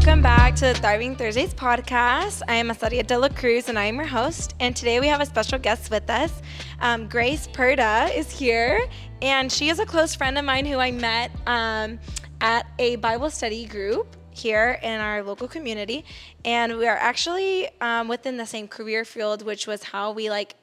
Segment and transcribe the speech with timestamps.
[0.00, 2.40] welcome back to the Thriving Thursdays podcast.
[2.48, 4.54] I am Asaria De La Cruz and I am your host.
[4.58, 6.40] And today we have a special guest with us.
[6.80, 8.88] Um, Grace Perda is here,
[9.20, 12.00] and she is a close friend of mine who I met um,
[12.40, 16.06] at a Bible study group here in our local community.
[16.46, 20.54] And we are actually um, within the same career field, which was how we like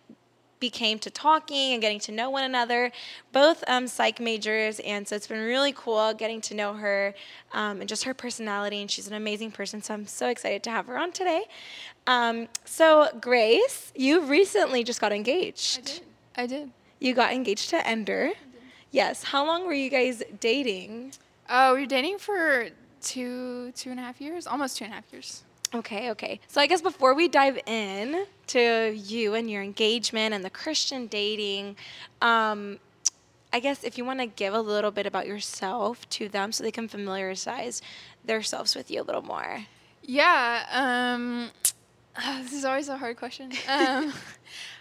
[0.60, 2.92] became to talking and getting to know one another,
[3.32, 4.80] both um, psych majors.
[4.80, 7.14] And so it's been really cool getting to know her
[7.54, 8.82] um, and just her personality.
[8.82, 9.82] And she's an amazing person.
[9.82, 11.44] So I'm so excited to have her on today.
[12.08, 15.80] Um, so, Grace, you recently just got engaged.
[15.80, 16.02] I did.
[16.38, 16.72] I did.
[17.00, 18.32] You got engaged to Ender.
[18.92, 19.24] Yes.
[19.24, 21.14] How long were you guys dating?
[21.50, 22.70] Oh, we were dating for
[23.02, 25.44] two, two and a half years, almost two and a half years.
[25.74, 26.40] Okay, okay.
[26.48, 31.08] So I guess before we dive in to you and your engagement and the Christian
[31.08, 31.76] dating,
[32.22, 32.80] um,
[33.52, 36.64] I guess if you want to give a little bit about yourself to them so
[36.64, 37.82] they can familiarize
[38.24, 39.66] themselves with you a little more.
[40.04, 40.66] Yeah.
[40.72, 41.52] Um,
[42.44, 43.52] this is always a hard question.
[43.70, 44.14] Um,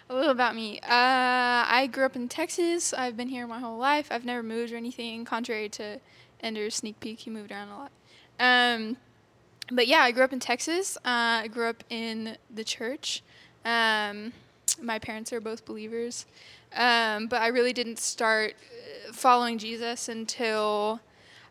[0.09, 0.79] a little about me.
[0.79, 2.93] Uh, I grew up in Texas.
[2.93, 4.07] I've been here my whole life.
[4.09, 5.99] I've never moved or anything, contrary to
[6.39, 7.19] Ender's sneak peek.
[7.19, 7.91] He moved around a lot.
[8.39, 8.95] Um,
[9.71, 10.97] but yeah, I grew up in Texas.
[10.97, 13.21] Uh, I grew up in the church.
[13.65, 14.33] Um,
[14.81, 16.25] my parents are both believers.
[16.75, 20.99] Um, but I really didn't start uh, following Jesus until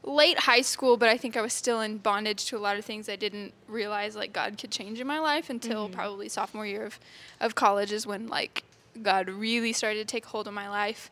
[0.03, 2.84] late high school, but I think I was still in bondage to a lot of
[2.84, 6.84] things I didn't realize like God could change in my life until probably sophomore year
[6.84, 7.00] of,
[7.41, 8.62] of college is when like
[9.03, 11.11] God really started to take hold of my life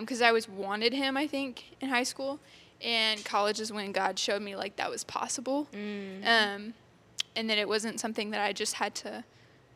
[0.00, 2.40] because I always wanted Him, I think, in high school.
[2.82, 5.68] And college is when God showed me like that was possible.
[5.72, 6.74] Um,
[7.36, 9.24] and that it wasn't something that I just had to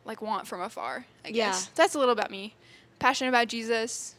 [0.05, 1.47] like want from afar, I Yeah.
[1.51, 1.67] guess.
[1.75, 2.53] That's a little about me.
[2.99, 4.15] Passionate about Jesus,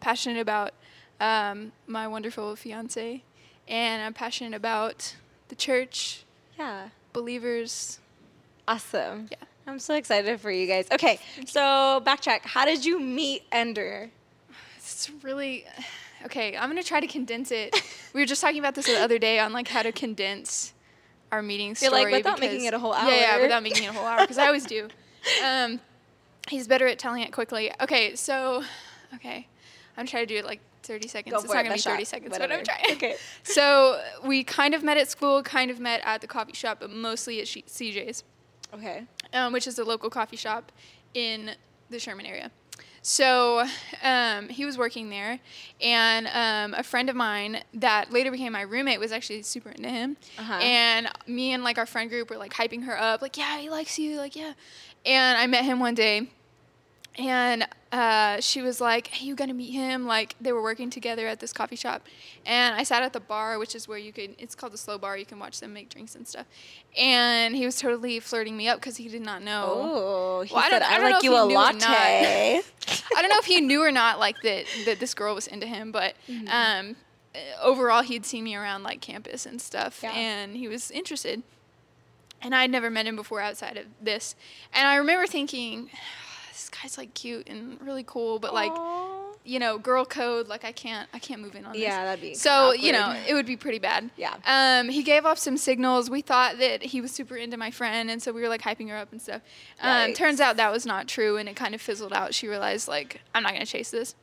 [0.00, 0.72] passionate about
[1.20, 3.22] um, my wonderful fiance,
[3.68, 5.14] and I'm passionate about
[5.48, 6.24] the church,
[6.58, 6.88] Yeah.
[7.12, 8.00] believers.
[8.66, 9.28] Awesome.
[9.30, 9.36] Yeah.
[9.66, 10.88] I'm so excited for you guys.
[10.90, 12.40] Okay, so backtrack.
[12.42, 14.10] How did you meet Ender?
[14.78, 15.64] It's really
[16.24, 16.56] okay.
[16.56, 17.74] I'm gonna try to condense it.
[18.14, 20.72] we were just talking about this the other day on like how to condense
[21.30, 22.04] our meeting You're story.
[22.04, 23.10] like, without making it a whole hour.
[23.10, 24.88] Yeah, yeah, without making it a whole hour because I always do.
[25.44, 25.80] Um,
[26.48, 27.72] he's better at telling it quickly.
[27.80, 28.62] Okay, so
[29.14, 29.46] okay,
[29.96, 31.32] I'm trying to do it like 30 seconds.
[31.32, 32.48] Go it's not it, gonna be 30 shot, seconds, whatever.
[32.48, 32.96] but I'm trying.
[32.96, 33.16] Okay.
[33.44, 36.90] So we kind of met at school, kind of met at the coffee shop, but
[36.90, 38.24] mostly at CJ's
[38.74, 39.04] Okay.
[39.32, 40.72] um, which is a local coffee shop
[41.14, 41.52] in
[41.90, 42.50] the Sherman area.
[43.04, 43.66] So
[44.02, 45.40] um, he was working there,
[45.80, 49.88] and um, a friend of mine that later became my roommate was actually super into
[49.88, 50.16] him.
[50.38, 50.54] Uh-huh.
[50.54, 53.68] And me and like our friend group were like hyping her up, like, yeah, he
[53.68, 54.52] likes you, like, yeah.
[55.04, 56.30] And I met him one day,
[57.18, 61.26] and uh, she was like, "Hey, you gotta meet him." Like they were working together
[61.26, 62.06] at this coffee shop,
[62.46, 64.34] and I sat at the bar, which is where you can.
[64.38, 65.16] It's called the slow bar.
[65.18, 66.46] You can watch them make drinks and stuff.
[66.98, 69.64] And he was totally flirting me up because he did not know.
[69.68, 71.74] Oh, he Well, I said, I I, know like you a knew or not.
[71.80, 72.56] latte.
[73.16, 75.66] I don't know if he knew or not, like that that this girl was into
[75.66, 76.48] him, but Mm-hmm.
[76.48, 76.96] um,
[77.34, 80.12] uh, overall, he'd seen me around like campus and stuff, Yeah.
[80.12, 81.42] and he was interested.
[82.42, 84.34] And I'd never met him before outside of this,
[84.74, 85.90] and I remember thinking,
[86.52, 88.72] this guy's like cute and really cool, but like
[89.44, 91.82] you know, girl code, like I can't I can't move in on this.
[91.82, 94.10] Yeah, that'd be so you know it would be pretty bad.
[94.16, 94.36] Yeah.
[94.46, 96.08] Um, he gave off some signals.
[96.08, 98.88] We thought that he was super into my friend, and so we were like hyping
[98.90, 99.42] her up and stuff.
[99.80, 100.14] Um, Yikes.
[100.14, 102.34] turns out that was not true, and it kind of fizzled out.
[102.34, 104.14] She realized like I'm not gonna chase this.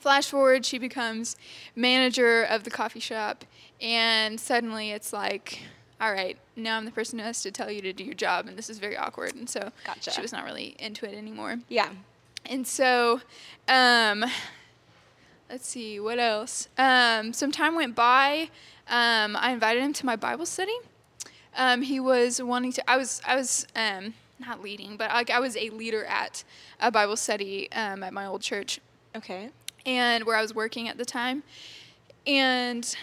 [0.00, 1.36] Flash forward, she becomes
[1.74, 3.44] manager of the coffee shop,
[3.80, 5.62] and suddenly it's like,
[6.00, 8.46] all right, now I'm the person who has to tell you to do your job,
[8.46, 9.34] and this is very awkward.
[9.34, 10.10] And so Gotcha.
[10.12, 11.58] she was not really into it anymore.
[11.68, 11.90] Yeah.
[12.46, 13.20] And so,
[13.68, 14.24] um,
[15.50, 16.68] let's see, what else?
[16.78, 18.50] Um, some time went by.
[18.88, 20.76] Um, I invited him to my Bible study.
[21.56, 22.90] Um, he was wanting to.
[22.90, 23.20] I was.
[23.26, 26.44] I was um, not leading, but like I was a leader at
[26.80, 28.78] a Bible study um, at my old church,
[29.16, 29.50] Okay.
[29.84, 31.42] and where I was working at the time,
[32.26, 32.94] and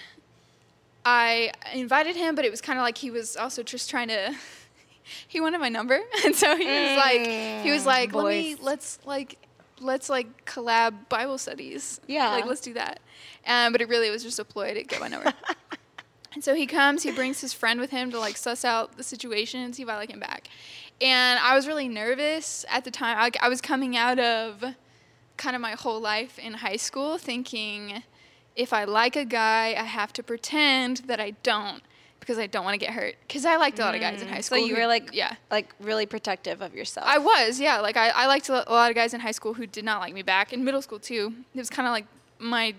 [1.05, 4.35] I invited him, but it was kind of like he was also just trying to.
[5.27, 7.21] he wanted my number, and so he was like,
[7.63, 9.37] he was Mm, like, let me, let's like,
[9.79, 12.01] let's like collab Bible studies.
[12.07, 12.29] Yeah.
[12.31, 12.99] Like let's do that.
[13.45, 15.31] Um, but it really was just a ploy to get my number.
[16.33, 19.03] And so he comes, he brings his friend with him to like suss out the
[19.03, 20.49] situation and see if I like him back.
[20.99, 23.15] And I was really nervous at the time.
[23.17, 24.61] I, I was coming out of
[25.37, 28.03] kind of my whole life in high school thinking
[28.55, 31.81] if I like a guy, I have to pretend that I don't
[32.19, 33.15] because I don't want to get hurt.
[33.27, 34.57] Because I liked a lot of guys in high school.
[34.57, 35.35] So you who- were like, yeah.
[35.51, 37.05] like really protective of yourself.
[37.07, 37.79] I was, yeah.
[37.81, 40.13] Like I, I liked a lot of guys in high school who did not like
[40.13, 40.51] me back.
[40.51, 41.33] In middle school too.
[41.53, 42.05] It was kind of like
[42.39, 42.73] my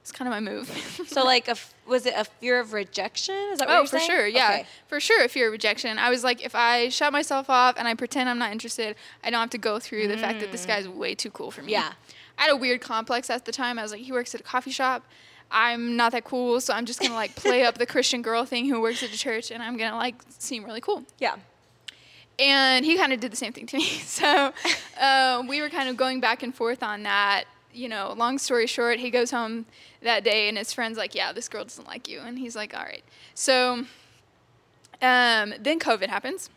[0.00, 0.68] It's kind of my move.
[1.06, 3.36] So like, a f- was it a fear of rejection?
[3.52, 4.02] Is that what Oh, you're saying?
[4.04, 4.26] Oh, for sure.
[4.26, 4.66] Yeah, Okay.
[4.88, 5.24] for sure.
[5.24, 5.98] A fear of rejection.
[5.98, 9.30] I was like, if I shut myself off and I pretend I'm not interested, I
[9.30, 11.68] don't have to go through the fact that this guy's way too cool for me.
[11.68, 11.72] Mm.
[11.72, 11.92] Yeah.
[12.38, 13.78] I had a weird complex at the time.
[13.78, 15.04] I was like, he works at a coffee shop.
[15.50, 18.68] I'm not that cool, so I'm just gonna like play up the Christian girl thing
[18.68, 21.04] who works at a church, and I'm gonna like seem really cool.
[21.18, 21.36] Yeah.
[22.38, 23.84] And he kind of did the same thing to me.
[24.02, 24.52] So
[25.00, 27.44] uh, we were kind of going back and forth on that.
[27.72, 29.66] You know, long story short, he goes home
[30.02, 32.20] that day and his friend's like, Yeah, this girl doesn't like you.
[32.20, 33.04] And he's like, All right.
[33.34, 33.84] So
[35.02, 36.50] um, then COVID happens.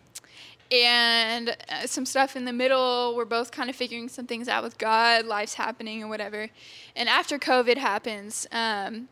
[0.72, 4.64] And uh, some stuff in the middle, we're both kind of figuring some things out
[4.64, 6.50] with God, life's happening and whatever.
[6.96, 9.10] And after COVID happens, um,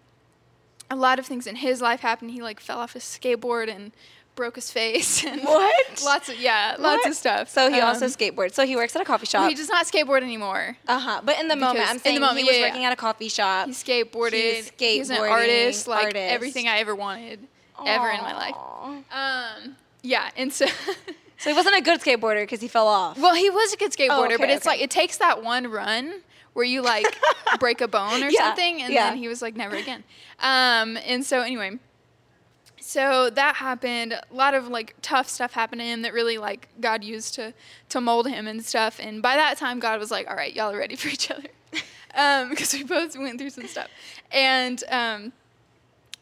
[0.92, 2.32] a lot of things in his life happened.
[2.32, 3.92] He like fell off his skateboard and
[4.36, 5.24] broke his face.
[5.26, 6.02] And What?
[6.06, 7.08] Lots of yeah, lots What?
[7.10, 7.50] of stuff.
[7.50, 8.54] So he also Um, skateboards.
[8.54, 9.50] So he works at a coffee shop.
[9.50, 10.78] he does not skateboard anymore.
[10.88, 11.22] uh huh.
[11.24, 12.88] But in the moment, I'm in the moment, he was yeah, yeah, working yeah.
[12.90, 13.66] at a coffee shop.
[13.66, 14.34] He skateboarded.
[14.34, 15.88] He's He's an artist.
[15.88, 16.22] Like artist.
[16.24, 17.48] everything I ever wanted,
[17.84, 18.56] ever in my life.
[19.12, 20.68] Um, yeah, and so.
[21.40, 23.18] So he wasn't a good skateboarder because he fell off.
[23.20, 24.70] Well, he was a good skateboarder, Oh, okay, but it's okay.
[24.76, 26.22] like it takes that one run
[26.54, 27.06] where you like
[27.60, 29.10] break a bone or Yeah, something, and yeah.
[29.10, 30.04] then he was like never again.
[30.40, 31.78] Um, and so anyway,
[32.80, 34.14] so that happened.
[34.14, 37.54] A lot of like tough stuff happened to him that really like God used to
[37.90, 39.00] to mold him and stuff.
[39.02, 41.50] And by that time, God was like, "All right, y'all are ready for each other,"
[42.16, 43.90] um, because we both went through some stuff.
[44.32, 45.34] And um,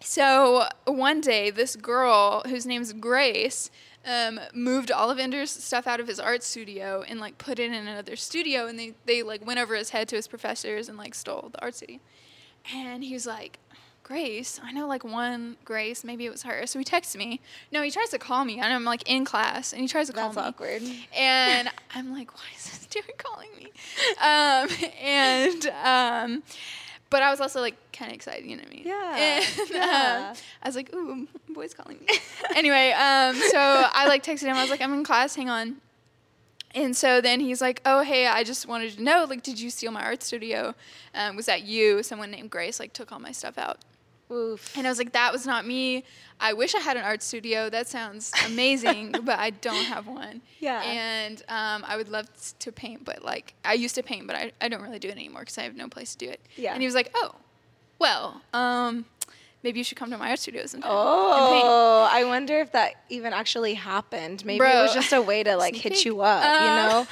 [0.06, 3.72] so one day, this girl whose name's Grace
[4.06, 7.72] um, moved all of Ender's stuff out of his art studio and like put it
[7.72, 10.98] in another studio, and they they like went over his head to his professors and
[10.98, 12.00] like stole the art studio.
[12.72, 13.57] And he was like,
[14.04, 16.68] Grace, I know like one Grace, maybe it was her.
[16.68, 17.42] So he texts me.
[17.72, 20.13] No, he tries to call me, and I'm like in class, and he tries to
[20.13, 20.44] call That's me.
[20.44, 20.84] awkward.
[21.18, 23.72] And I'm like, why is this dude calling me?
[24.22, 24.69] Um,
[25.02, 26.44] and um,
[27.10, 28.84] but I was also like kind of excited, you know what I mean?
[28.86, 30.28] Yeah, And, yeah.
[30.31, 32.18] um, I was like, ooh, boy's calling me.
[32.56, 34.56] anyway, um, so I like texted him.
[34.56, 35.36] I was like, I'm in class.
[35.36, 35.78] Hang on.
[36.74, 39.69] And so then he's like, "Oh, hey, I just wanted to know, like, did you
[39.69, 40.75] steal my art studio?
[41.13, 42.04] Um, was that you?
[42.04, 43.80] Someone named Grace like took all my stuff out."
[44.30, 44.75] Oof.
[44.78, 46.04] And I was like, "That was not me.
[46.39, 47.69] I wish I had an art studio.
[47.69, 50.41] That sounds amazing, but I don't have one.
[50.59, 50.81] Yeah.
[50.83, 52.27] And um, I would love
[52.59, 55.13] to paint, but like, I used to paint, but I, I don't really do it
[55.15, 56.41] anymore because I have no place to do it.
[56.55, 56.73] Yeah.
[56.73, 57.35] And he was like, "Oh,
[57.99, 59.05] well, um,
[59.65, 62.94] maybe you should come to my art studio sometime." and Oh, I wonder if that
[63.09, 64.45] even actually happened.
[64.45, 67.07] Maybe it was just a way to like hit you up, Uh, you know?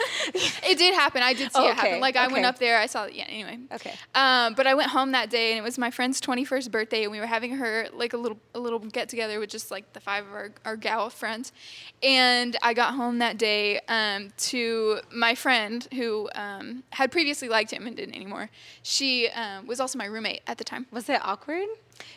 [0.71, 1.21] it did happen.
[1.21, 1.99] I did see Oh, it happen.
[1.99, 3.13] Like I went up there, I saw it.
[3.15, 3.25] Yeah.
[3.27, 3.57] Anyway.
[3.73, 3.93] Okay.
[4.15, 7.11] Um, but I went home that day, and it was my friend's 21st birthday, and
[7.11, 9.99] we were having her like a little a little get together with just like the
[9.99, 11.51] five of our, our gal friends.
[12.01, 17.71] And I got home that day um, to my friend who um, had previously liked
[17.71, 18.49] him and didn't anymore.
[18.83, 20.85] She um, was also my roommate at the time.
[20.91, 21.67] Was it awkward?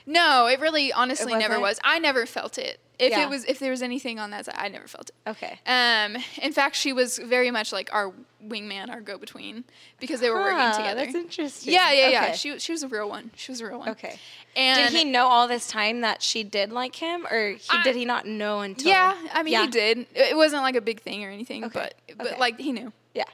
[0.07, 1.87] No, it really honestly never wasn't?
[1.87, 2.79] I never felt it.
[2.99, 3.25] If Yeah.
[3.25, 5.31] it was if there was anything on that side, I never felt it.
[5.31, 5.59] Okay.
[5.67, 8.11] Um, in fact, she was very much like our
[8.43, 9.65] wingman, our go-between,
[10.01, 11.01] because they were Huh, working together.
[11.05, 11.75] That's interesting.
[11.75, 12.33] Yeah, yeah, yeah.
[12.33, 13.33] She she was a real one.
[13.37, 13.91] She was a real one.
[13.91, 14.19] Okay.
[14.57, 17.83] And did he know all this time that she did like him, or he, I-
[17.83, 18.89] did he not know until?
[18.89, 19.63] Yeah, I mean Yeah.
[19.63, 19.99] he did.
[20.15, 22.39] It it wasn't like a big thing or anything, Okay, but but okay.
[22.41, 22.93] like he knew.
[23.15, 23.25] Yeah.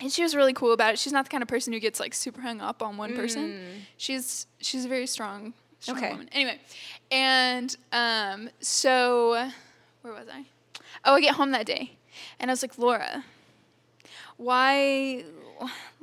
[0.00, 0.98] And she was really cool about it.
[0.98, 3.50] She's not the kind of person who gets like super hung up on one person.
[3.52, 3.80] Mm.
[3.96, 5.54] She's she's a very strong,
[5.86, 6.10] strong Okay.
[6.12, 6.28] woman.
[6.32, 6.60] Anyway,
[7.10, 9.50] and um, so
[10.02, 10.44] where was I?
[11.04, 11.92] Oh, I get home that day,
[12.40, 13.24] and I was like, Laura,
[14.36, 15.24] why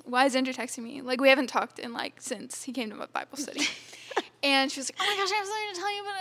[0.05, 1.01] why is Andrew texting me?
[1.01, 3.61] Like we haven't talked in like since he came to my Bible study.
[4.43, 6.13] and she was like, Oh my gosh, I have something to tell you, but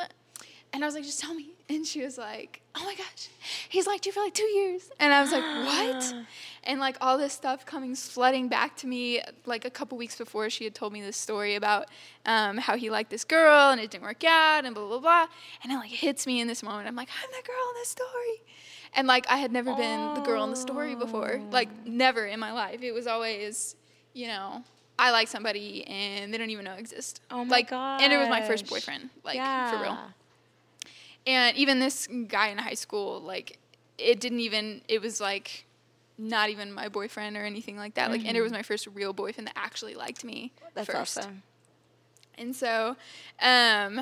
[0.00, 0.08] I'm
[0.74, 1.50] and I was like, just tell me.
[1.68, 3.28] And she was like, oh my gosh,
[3.68, 4.90] he's liked you for like two years.
[4.98, 6.14] And I was like, what?
[6.64, 10.50] And like all this stuff coming flooding back to me, like a couple weeks before
[10.50, 11.86] she had told me this story about
[12.26, 15.26] um, how he liked this girl and it didn't work out and blah, blah, blah.
[15.62, 16.88] And it like hits me in this moment.
[16.88, 18.42] I'm like, I'm the girl in this story.
[18.94, 22.40] And like I had never been the girl in the story before, like never in
[22.40, 22.82] my life.
[22.82, 23.76] It was always,
[24.12, 24.64] you know,
[24.98, 27.20] I like somebody and they don't even know I exist.
[27.30, 29.70] Oh my like, And it was my first boyfriend, like yeah.
[29.70, 29.98] for real.
[31.26, 33.58] And even this guy in high school, like,
[33.98, 35.64] it didn't even, it was like
[36.18, 38.10] not even my boyfriend or anything like that.
[38.10, 40.66] Like, Ender was my first real boyfriend that actually liked me Mm-hmm.
[40.74, 41.18] That's first.
[41.18, 41.42] awesome.
[42.36, 42.96] And so,
[43.40, 44.00] um,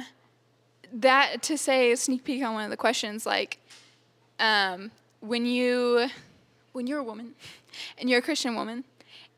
[0.92, 3.58] that to say a sneak peek on one of the questions, like,
[4.40, 6.08] um, when you,
[6.72, 7.34] when you're a woman
[7.98, 8.84] and you're a Christian woman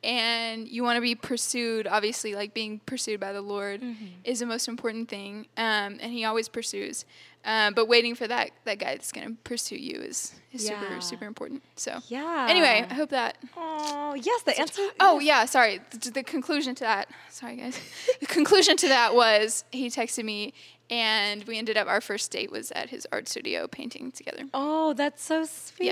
[0.04, 1.86] and you want to be pursued.
[1.86, 4.04] Obviously, like being pursued by the Lord Mm-hmm.
[4.24, 7.04] is the most important thing, um, and He always pursues.
[7.46, 10.80] Um, but waiting for that that guy that's gonna pursue you is, is Yeah.
[10.80, 11.62] super super important.
[11.76, 12.46] So Yeah.
[12.48, 13.36] anyway, I hope that.
[13.56, 14.88] Oh, yes, the answer.
[15.00, 15.80] Oh yeah, sorry.
[15.90, 17.08] The, the conclusion to that.
[17.30, 17.78] Sorry guys.
[18.20, 20.54] the conclusion to that was he texted me,
[20.90, 24.44] and we ended up our first date was at his art studio painting together.
[24.52, 25.86] Oh, that's so sweet.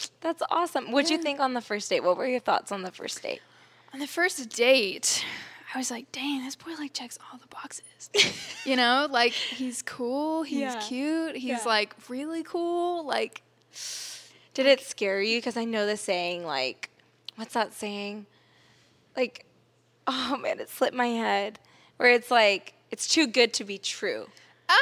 [0.00, 0.06] Yeah.
[0.20, 0.90] That's awesome.
[0.92, 2.02] What'd you think on the first date?
[2.04, 3.40] What were your thoughts on the first date?
[3.94, 5.24] On the first date,
[5.74, 8.10] I was like, dang, this boy like checks all the boxes.
[8.64, 10.80] you know, like he's cool, he's Yeah.
[10.80, 11.62] cute, he's Yeah.
[11.64, 13.04] like really cool.
[13.06, 13.42] Like,
[14.54, 15.38] Did it scare you?
[15.38, 16.90] Because I know the saying, like,
[17.36, 18.26] what's that saying?
[19.16, 19.46] Like,
[20.06, 21.58] oh man, it slipped my head.
[21.96, 24.26] Where it's like, it's too good to be true.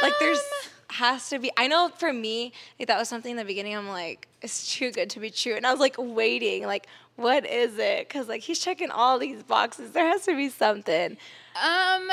[0.03, 1.51] like, there's Um, has to be.
[1.57, 3.77] I know for me, like that was something in the beginning.
[3.77, 6.87] I'm like, it's too good to be true, and I was like waiting, like,
[7.17, 8.09] what is it?
[8.09, 9.91] Because like he's checking all these boxes.
[9.93, 11.17] There has to be something.
[11.63, 12.11] Um,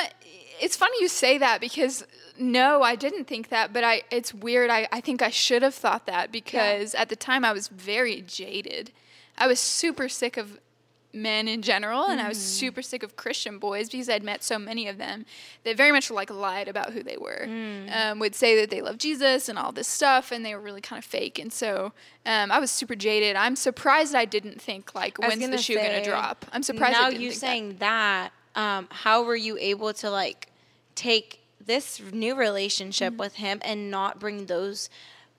[0.61, 2.05] it's funny you say that because
[2.39, 4.69] no, I didn't think that, but I it's weird.
[4.69, 8.21] I, I think I should have thought that because at the time I was very
[8.21, 8.91] jaded.
[9.37, 10.59] I was super sick of
[11.15, 14.57] men in general and I was super sick of Christian boys because I'd met so
[14.57, 15.25] many of them
[15.63, 17.45] that very much like lied about who they were.
[17.93, 20.81] Um, would say that they love Jesus and all this stuff and they were really
[20.81, 21.37] kind of fake.
[21.37, 21.93] And so
[22.25, 23.35] um, I was super jaded.
[23.35, 26.45] I'm surprised I didn't think like when's the shoe gonna drop.
[26.51, 27.47] I'm surprised I Now didn't you think that.
[27.47, 30.47] saying that, um, how were you able to like
[30.95, 33.19] take this new relationship Mm-hmm.
[33.19, 34.89] with him and not bring those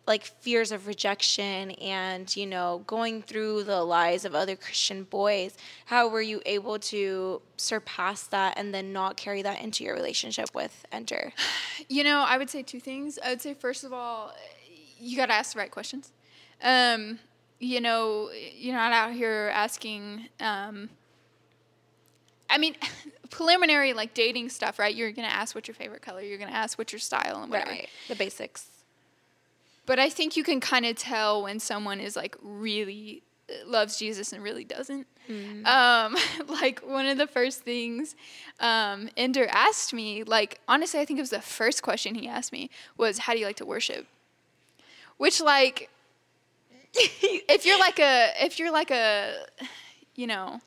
[0.07, 5.57] like fears of rejection and you know going through the lies of other Christian boys?
[5.87, 10.55] How were you able to surpass that and then not carry that into your relationship
[10.55, 11.33] with Ender?
[11.89, 13.19] You know, I would say two things.
[13.25, 14.33] I would say first of all,
[14.99, 16.13] you got to ask the right questions.
[16.63, 17.19] Um,
[17.59, 20.29] you know, you're not out here asking.
[20.41, 20.91] Um,
[22.49, 22.77] I mean,
[23.31, 24.95] preliminary like dating stuff, right?
[24.95, 26.21] You're gonna ask what's your favorite color.
[26.21, 27.71] You're gonna ask what's your style and whatever.
[27.71, 27.89] Right.
[28.09, 28.69] The basics.
[29.87, 33.99] But I think you can kind of tell when someone is like really uh, loves
[33.99, 35.07] Jesus and really doesn't.
[35.67, 36.17] Um,
[36.49, 38.15] like one of the first things
[38.61, 42.53] um, Ender asked me, like honestly, I think it was the first question he asked
[42.53, 44.07] me was, "How do you like to worship?"
[45.17, 45.91] Which like,
[46.95, 49.47] if you're like a if you're like a,
[50.15, 50.61] you know.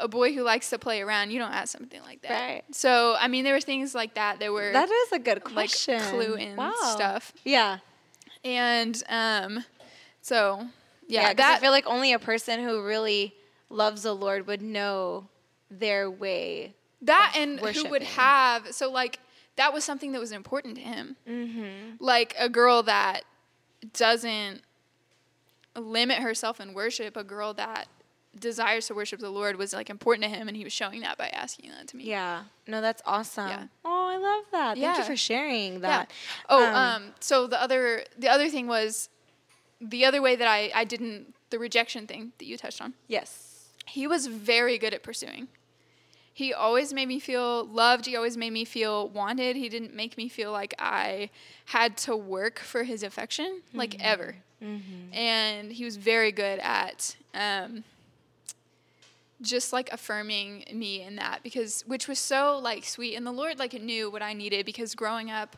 [0.00, 2.30] A boy who likes to play around, you don't ask something like that.
[2.30, 2.62] Right.
[2.72, 5.52] So, I mean, there were things like that that were That is a good like
[5.54, 6.00] question.
[6.00, 6.72] clue in Wow.
[6.94, 7.32] stuff.
[7.44, 7.78] Yeah.
[8.44, 9.64] And um,
[10.20, 10.66] so
[11.08, 13.34] yeah, Yeah, that I feel like only a person who really
[13.70, 15.28] loves the Lord would know
[15.70, 16.74] their way.
[17.02, 19.18] that and who would have so like
[19.56, 21.16] that was something that was important to him.
[21.28, 21.96] Mm-hmm.
[21.98, 23.22] Like a girl that
[23.92, 24.62] doesn't
[25.76, 27.86] limit herself in worship, a girl that
[28.38, 31.18] desires to worship the Lord was like important to him, and he was showing that
[31.18, 32.04] by asking that to me.
[32.04, 32.44] Yeah.
[32.66, 33.48] No, that's awesome.
[33.48, 33.64] Yeah.
[33.84, 34.78] Oh, I love that.
[34.78, 35.78] Thank you for sharing Yeah.
[35.80, 36.10] that.
[36.48, 39.08] Oh, Um, um, so the other the other thing was
[39.80, 42.94] the other way that I I didn't the rejection thing that you touched on.
[43.08, 43.48] Yes.
[43.84, 45.48] he was very good at pursuing.
[46.34, 48.06] He always made me feel loved.
[48.06, 49.54] He always made me feel wanted.
[49.56, 51.28] He didn't make me feel like I
[51.66, 54.36] had to work for his affection, like ever.
[55.12, 57.84] And he was very good at um,
[59.42, 63.14] just like affirming me in that because, which was so like sweet.
[63.16, 65.56] And the Lord like knew what I needed because growing up,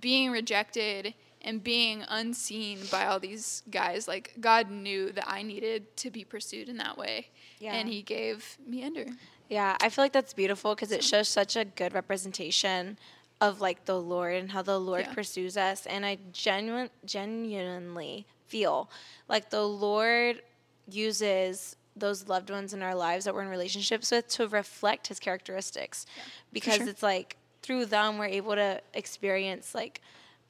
[0.00, 5.96] being rejected and being unseen by all these guys, like God knew that I needed
[5.98, 7.28] to be pursued in that way.
[7.58, 7.74] Yeah.
[7.74, 9.06] And he gave me Ender.
[9.48, 12.98] Yeah, I feel like that's beautiful because it shows such a good representation
[13.40, 15.14] of like the Lord and how the Lord Yeah.
[15.14, 15.86] pursues us.
[15.86, 18.88] And I genuine, genuinely feel
[19.28, 20.42] like the Lord
[20.90, 25.18] uses those loved ones in our lives that we're in relationships with to reflect his
[25.20, 26.06] characteristics
[26.52, 26.88] because sure.
[26.88, 30.00] it's like through them we're able to experience like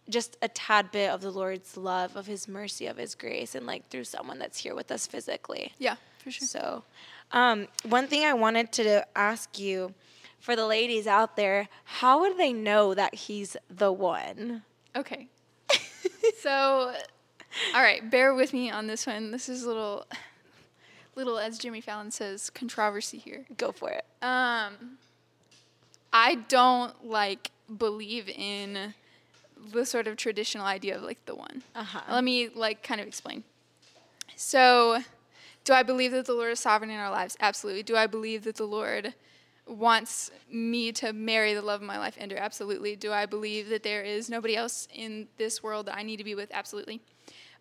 [0.08, 3.66] just a tad bit of the Lord's love, of his mercy, of his grace, and
[3.66, 5.72] like through someone that's here with us physically.
[5.78, 6.46] Yeah, for sure.
[6.46, 6.82] So,
[7.32, 9.94] um, one thing I wanted to ask you
[10.38, 14.62] for the ladies out there, how would they know that he's the one?
[14.94, 15.28] Okay.
[16.38, 16.94] so,
[17.74, 19.30] all right, bear with me on this one.
[19.30, 20.06] This is a little,
[21.16, 23.46] little as Jimmy Fallon says, controversy here.
[23.56, 24.04] Go for it.
[24.22, 24.98] Um,
[26.12, 28.94] I don't like believe in
[29.72, 31.62] the sort of traditional idea of like the one.
[31.74, 32.00] Uh-huh.
[32.10, 33.44] Let me like kind of explain.
[34.36, 35.00] So,
[35.64, 37.36] do I believe that the Lord is sovereign in our lives?
[37.40, 37.82] Absolutely.
[37.82, 39.14] Do I believe that the Lord
[39.66, 42.36] wants me to marry the love of my life Ender?
[42.36, 42.96] Absolutely.
[42.96, 46.24] Do I believe that there is nobody else in this world that I need to
[46.24, 46.50] be with?
[46.52, 47.00] Absolutely.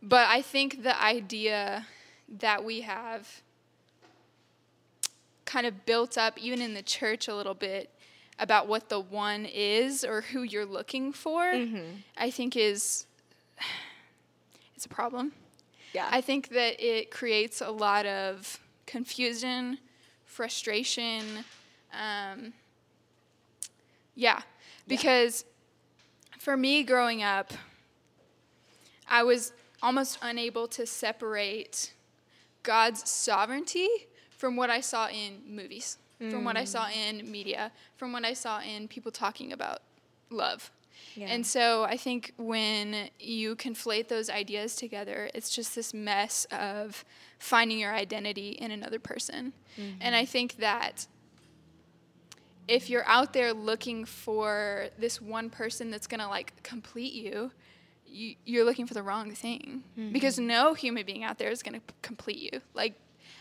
[0.02, 1.86] But I think the idea
[2.40, 3.43] that we have
[5.54, 7.92] kind of built up even in the church a little bit
[8.40, 11.98] about what the one is or who you're looking for, Mm-hmm.
[12.18, 13.06] I think is
[14.76, 15.32] it's a problem.
[15.94, 16.10] Yeah.
[16.10, 19.78] I think that it creates a lot of confusion,
[20.26, 21.46] frustration.
[21.94, 22.54] Um,
[24.16, 24.42] yeah,
[24.88, 25.46] because
[26.40, 27.54] for me growing up,
[29.08, 31.94] I was almost unable to separate
[32.64, 34.08] God's sovereignty
[34.44, 36.98] from what I saw in movies, from what I saw mm.
[36.98, 39.80] in media, from what I saw in people talking about
[40.30, 40.70] love.
[41.16, 41.28] Yeah.
[41.28, 47.06] And so I think when you conflate those ideas together, it's just this mess of
[47.40, 49.54] finding your identity in another person.
[49.80, 50.00] Mm-hmm.
[50.02, 51.08] And I think that
[52.68, 57.52] if you're out there looking for this one person that's going to like complete you,
[58.06, 60.12] you, you're looking for the wrong thing mm-hmm.
[60.12, 62.60] because no human being out there is going to complete you.
[62.74, 62.96] Like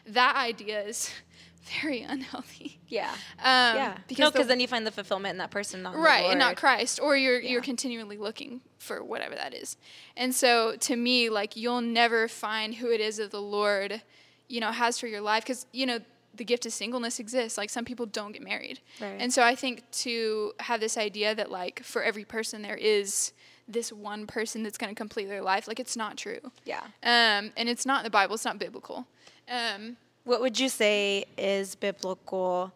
[0.06, 1.10] that idea is
[1.80, 2.80] very unhealthy.
[2.88, 3.12] yeah.
[3.38, 3.96] Um, yeah.
[4.08, 6.56] Because no, because then you find the fulfillment in that person, not right and not
[6.56, 7.50] christ or you're Yeah.
[7.52, 9.76] you're continually looking for whatever that is
[10.16, 14.02] and so to me like you'll never find who it is that the lord
[14.48, 16.00] you know has for your life because you know
[16.34, 19.16] the gift of singleness exists like some people don't get married Right.
[19.20, 23.32] and so i think to have this idea that like for every person there is
[23.68, 26.82] this one person that's going to complete their life like it's not true Yeah.
[27.02, 29.06] um, and it's not in the bible it's not biblical
[29.50, 32.72] um, What would you say is biblical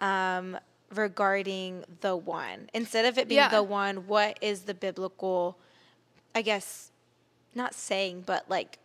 [0.00, 0.58] um,
[0.94, 2.68] regarding the one?
[2.74, 3.48] Instead of it being Yeah.
[3.50, 5.56] the one, what is the biblical,
[6.34, 6.90] I guess,
[7.54, 8.78] not saying, but like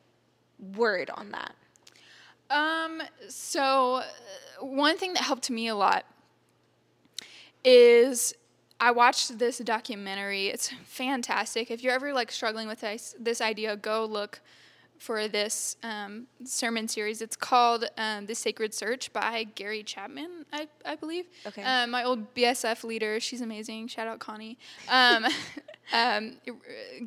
[0.76, 1.56] word on that?
[2.52, 4.04] Um, so
[4.60, 6.06] one thing that helped me a lot
[7.66, 8.34] is
[8.84, 10.48] I watched this documentary.
[10.48, 11.72] It's fantastic.
[11.72, 14.42] If you're ever like struggling with this, this idea, go look
[15.00, 17.22] for this um, sermon series.
[17.22, 21.28] It's called um, The Sacred Search by Gary Chapman, I, I believe.
[21.48, 21.64] Okay.
[21.64, 23.88] Um, my old BSF leader, she's amazing.
[23.88, 24.58] Shout out Connie.
[24.90, 25.28] Um,
[25.94, 26.34] um,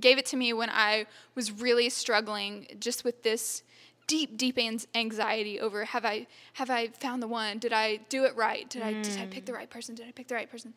[0.00, 1.04] gave it to me when I
[1.34, 3.62] was really struggling just with this
[4.06, 4.58] deep, deep
[4.94, 7.58] anxiety over have I have I found the one?
[7.58, 8.68] Did I do it right?
[8.68, 9.56] Did I did I pick the mm.
[9.56, 9.94] right person?
[9.94, 10.74] Did I pick the right person?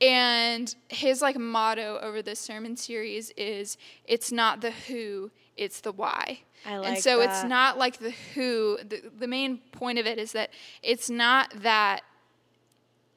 [0.00, 5.92] And his like motto over this sermon series is it's not the who, it's the
[5.92, 6.40] why.
[6.66, 8.78] I like and so it's not like the who.
[8.88, 10.50] The, the main point of it is that
[10.82, 12.02] it's not that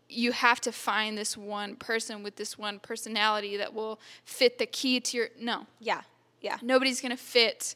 [0.08, 4.66] you have to find this one person with this one personality that will fit the
[4.66, 6.02] key to your no Yeah.
[6.42, 6.58] Yeah.
[6.62, 7.76] nobody's gonna fit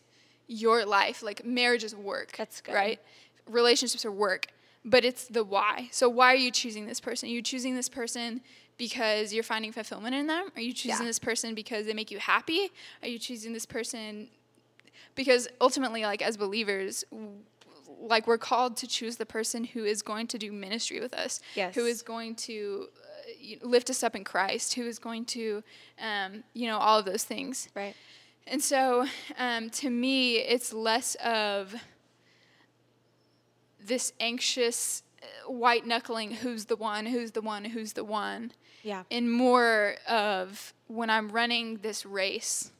[0.51, 2.73] your life like marriage is work That's good.
[2.73, 2.99] right
[3.47, 4.47] relationships are work
[4.83, 7.87] but it's the why so why are you choosing this person are you choosing this
[7.87, 8.41] person
[8.77, 11.05] because you're finding fulfillment in them are you choosing Yeah.
[11.07, 12.71] this person because they make you happy
[13.03, 14.27] are you choosing this person
[15.15, 17.03] because ultimately like as believers
[18.01, 21.41] like we're called to choose the person who is going to do ministry with us
[21.55, 21.75] Yes.
[21.75, 22.87] who is going to
[23.61, 25.63] uh, lift us up in christ who is going to
[26.01, 27.95] um, you know all of those things Right.
[28.47, 29.05] And so
[29.37, 31.75] um, to me, it's less of
[33.79, 38.51] this anxious uh, white knuckling who's the one, who's the one, who's the one,
[38.83, 39.03] Yeah.
[39.09, 42.71] and more of when I'm running this race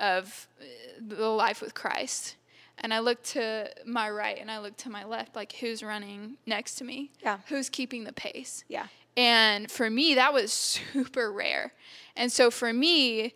[0.00, 0.64] of uh,
[1.00, 2.36] the life with Christ.
[2.78, 6.36] And I look to my right and I look to my left, like who's running
[6.46, 7.10] next to me?
[7.22, 7.38] Yeah.
[7.48, 8.64] Who's keeping the pace?
[8.68, 8.86] Yeah.
[9.16, 11.72] And for me, that was super rare.
[12.16, 13.34] And so for me,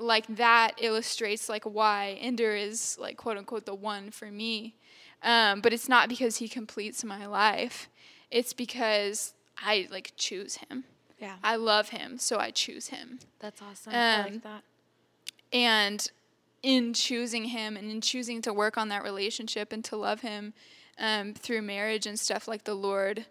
[0.00, 4.74] like that illustrates like why Ender is like quote unquote the one for me.
[5.22, 7.88] Um, but it's not because he completes my life.
[8.30, 10.84] It's because I like choose him.
[11.20, 11.36] Yeah.
[11.44, 13.18] I love him, so I choose him.
[13.40, 13.92] That's awesome.
[13.94, 14.62] I Um, like that.
[15.52, 16.10] And
[16.62, 20.54] in choosing him and in choosing to work on that relationship and to love him
[20.98, 23.26] um, through marriage and stuff, like the Lord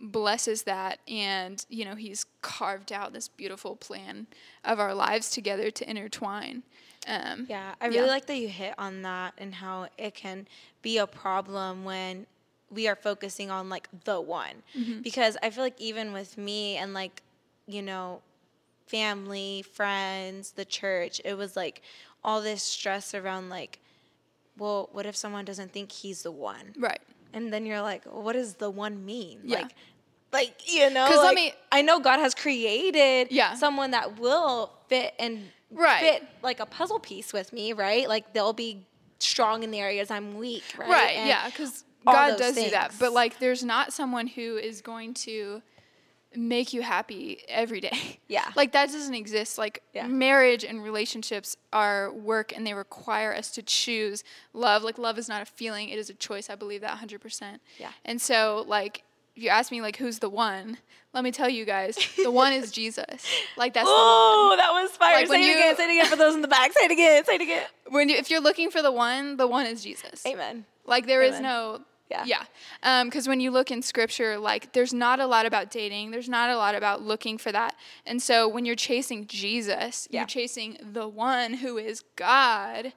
[0.00, 1.00] blesses that.
[1.08, 4.26] And, you know, He's carved out this beautiful plan
[4.64, 6.62] of our lives together to intertwine.
[7.06, 7.98] Um, Yeah, I Yeah.
[8.00, 10.46] really like that you hit on that and how it can
[10.82, 12.26] be a problem when
[12.70, 14.62] we are focusing on like the one.
[14.76, 15.00] Mm-hmm.
[15.00, 17.22] Because I feel like even with me and like,
[17.66, 18.20] you know,
[18.86, 21.82] family, friends, the church, it was like
[22.24, 23.78] all this stress around like,
[24.56, 26.74] well, what if someone doesn't think he's the one?
[26.76, 27.00] Right.
[27.32, 29.40] And then you're like, what does the one mean?
[29.44, 29.58] Yeah.
[29.62, 29.70] Like,
[30.32, 33.54] like you know, 'Cause let like, me- I know God has created Yeah.
[33.54, 36.00] someone that will fit and Right.
[36.00, 38.08] fit like a puzzle piece with me, right?
[38.08, 38.86] Like they'll be
[39.18, 40.88] strong in the areas I'm weak, right?
[40.88, 42.94] Right, And yeah, because God does do that.
[42.98, 45.60] But like, there's not someone who is going to
[46.36, 48.18] make you happy every day.
[48.28, 48.44] Yeah.
[48.54, 49.56] Like that doesn't exist.
[49.56, 50.06] Like Yeah.
[50.06, 54.82] marriage and relationships are work and they require us to choose love.
[54.82, 56.50] Like love is not a feeling, it is a choice.
[56.50, 57.58] I believe that 100%.
[57.78, 57.88] Yeah.
[58.04, 59.02] And so like
[59.34, 60.76] if you ask me like who's the one,
[61.14, 63.24] let me tell you guys, the one is Jesus.
[63.56, 65.14] Like that's Oh, that was fire.
[65.20, 65.76] Like, say it you- again.
[65.76, 66.72] Say it again for those in the back.
[66.74, 67.24] Say it again.
[67.24, 67.66] Say it again.
[67.88, 70.26] When you, if you're looking for the one, the one is Jesus.
[70.26, 70.66] Amen.
[70.84, 71.42] Like there is Amen.
[71.44, 71.80] no
[72.10, 72.24] Yeah.
[72.26, 72.44] yeah.
[72.82, 76.10] Um, because when you look in scripture, like there's not a lot about dating.
[76.10, 77.74] There's not a lot about looking for that.
[78.06, 80.20] And so when you're chasing Jesus, Yeah.
[80.20, 82.92] you're chasing the one who is God.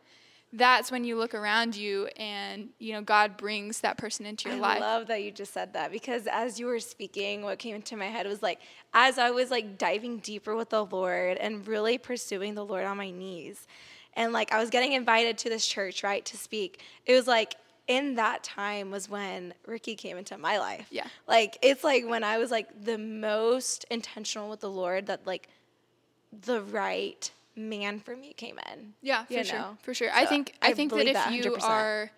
[0.53, 4.57] That's when you look around you and you know God brings that person into your
[4.57, 4.77] I life.
[4.77, 7.95] I love that you just said that because as you were speaking, what came into
[7.95, 8.59] my head was like,
[8.93, 12.97] as I was like diving deeper with the Lord and really pursuing the Lord on
[12.97, 13.65] my knees,
[14.13, 16.81] and like I was getting invited to this church, right, to speak.
[17.05, 17.55] It was like
[17.87, 20.87] in that time was when Ricky came into my life.
[20.91, 21.07] Yeah.
[21.27, 25.49] Like it's like when I was like the most intentional with the Lord that like
[26.31, 28.93] the right man for me came in.
[29.01, 29.77] Yeah, for you sure, know?
[29.81, 30.09] for sure.
[30.13, 32.11] I think I I, think that if that you are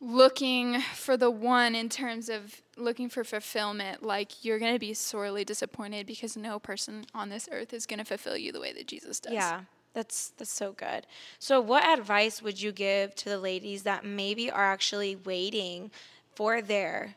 [0.00, 5.44] looking for the one in terms of looking for fulfillment, like you're gonna be sorely
[5.44, 9.18] disappointed because no person on this earth is gonna fulfill you the way that Jesus
[9.18, 9.32] does.
[9.32, 9.62] Yeah,
[9.98, 11.06] that's that's so good.
[11.40, 15.90] So, what advice would you give to the ladies that maybe are actually waiting
[16.36, 17.16] for their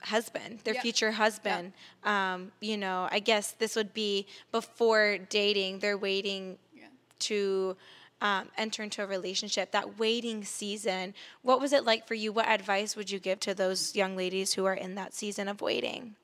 [0.00, 1.72] husband, their future husband?
[2.02, 5.78] Um, you know, I guess this would be before dating.
[5.78, 6.88] They're waiting Yeah.
[7.30, 7.76] to
[8.20, 9.70] um, enter into a relationship.
[9.70, 11.14] That waiting season.
[11.42, 12.32] What was it like for you?
[12.32, 15.60] What advice would you give to those young ladies who are in that season of
[15.60, 16.16] waiting?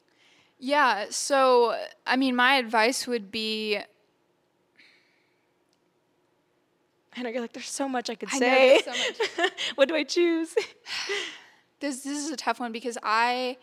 [0.58, 1.06] Yeah.
[1.10, 3.78] So, I mean, my advice would be
[7.18, 8.80] I know you're like, there's so much I could I say.
[8.84, 10.54] there's so what do I choose?
[11.80, 13.56] this this is a tough one because I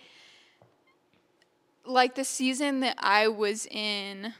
[1.85, 4.33] like the season that I was in,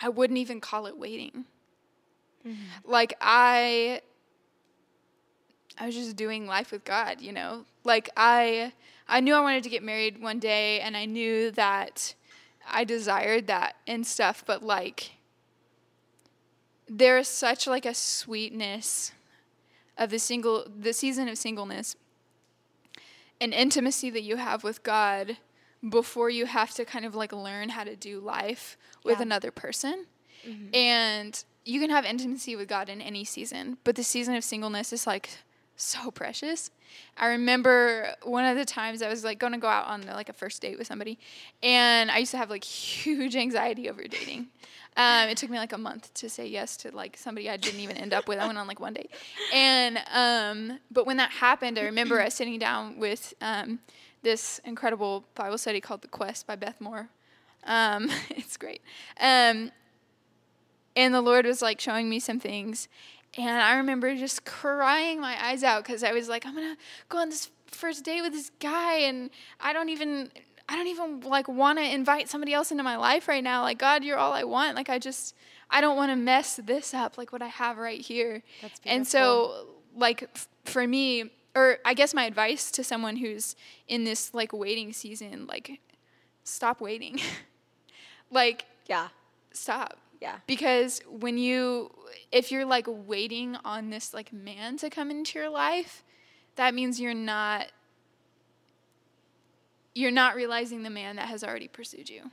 [0.00, 1.46] I wouldn't even call it waiting.
[2.46, 2.90] Mm-hmm.
[2.90, 4.02] Like I
[5.78, 7.64] I was just doing life with God, you know?
[7.84, 8.72] Like I
[9.08, 12.14] I knew I wanted to get married one day and I knew that
[12.68, 15.12] I desired that and stuff, but like
[16.88, 19.12] there is such like a sweetness
[19.98, 21.96] of the single the season of singleness
[23.40, 25.36] an intimacy that you have with God
[25.86, 29.22] before you have to kind of like learn how to do life with Yeah.
[29.24, 30.06] another person.
[30.46, 30.74] Mm-hmm.
[30.74, 34.92] And you can have intimacy with God in any season, but the season of singleness
[34.92, 35.28] is like
[35.76, 36.70] so precious.
[37.16, 40.28] I remember one of the times I was like going to go out on like
[40.28, 41.18] a first date with somebody,
[41.62, 44.48] and I used to have like huge anxiety over dating.
[44.96, 47.80] Um, it took me like a month to say yes to like somebody I didn't
[47.80, 48.38] even end up with.
[48.38, 49.10] I went on like one date,
[49.52, 53.80] and um, but when that happened, I remember us sitting down with um,
[54.22, 57.08] this incredible Bible study called The Quest by Beth Moore.
[57.64, 58.80] Um, it's great.
[59.20, 59.70] Um,
[60.96, 62.88] and the Lord was like showing me some things.
[63.38, 66.76] And I remember just crying my eyes out because I was like, I'm gonna
[67.08, 70.30] go on this first date with this guy, and I don't even,
[70.68, 73.62] I don't even like want to invite somebody else into my life right now.
[73.62, 74.76] Like God, you're all I want.
[74.76, 75.34] Like I just,
[75.70, 77.18] I don't want to mess this up.
[77.18, 78.42] Like what I have right here.
[78.62, 83.54] That's And so, like f- for me, or I guess my advice to someone who's
[83.86, 85.80] in this like waiting season, like
[86.42, 87.20] stop waiting.
[88.30, 89.08] like Yeah,
[89.52, 90.36] stop yeah.
[90.46, 91.90] because when you
[92.32, 96.02] if you're like waiting on this like man to come into your life
[96.56, 97.66] that means you're not
[99.94, 102.30] you're not realizing the man that has already pursued you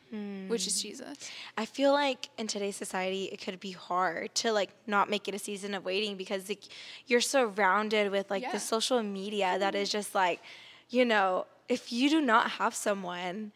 [0.47, 0.87] which is hmm.
[0.87, 5.27] jesus I feel like in today's society, it could be hard to like not make
[5.27, 6.63] it a season of waiting because like,
[7.05, 8.51] you're surrounded with like Yeah.
[8.51, 9.97] the social media that is mm-hmm.
[9.97, 10.41] just like,
[10.89, 13.51] you know, if you do not have someone,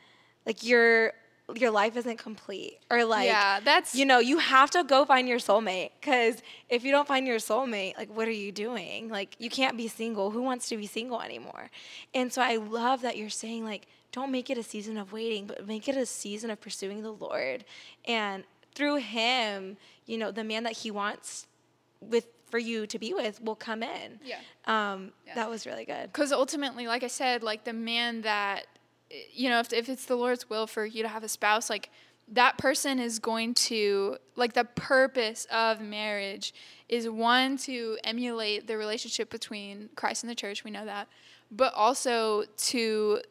[0.45, 1.13] like your
[1.55, 2.79] your life isn't complete.
[2.89, 6.83] Or like yeah that's you know you have to go find your soulmate because if
[6.83, 9.10] you don't find your soulmate like what are you doing?
[9.10, 10.31] Like you can't be single.
[10.31, 11.69] Who wants to be single anymore?
[12.13, 15.47] And so i love that you're saying like don't make it a season of waiting
[15.47, 17.63] but make it a season of pursuing the lord.
[18.05, 18.43] And
[18.75, 21.47] through him you know the man that he wants
[22.01, 24.19] with for you to be with will come in.
[24.23, 24.38] Yeah.
[24.65, 25.36] um Yeah.
[25.36, 26.12] that was really good.
[26.12, 28.65] Because ultimately like i said like the man that
[29.32, 31.89] you know if, if it's the lord's will for you to have a spouse like
[32.30, 36.54] that person is going to like the purpose of marriage
[36.89, 41.08] is one to emulate the relationship between christ and the church we know that
[41.52, 43.22] but also to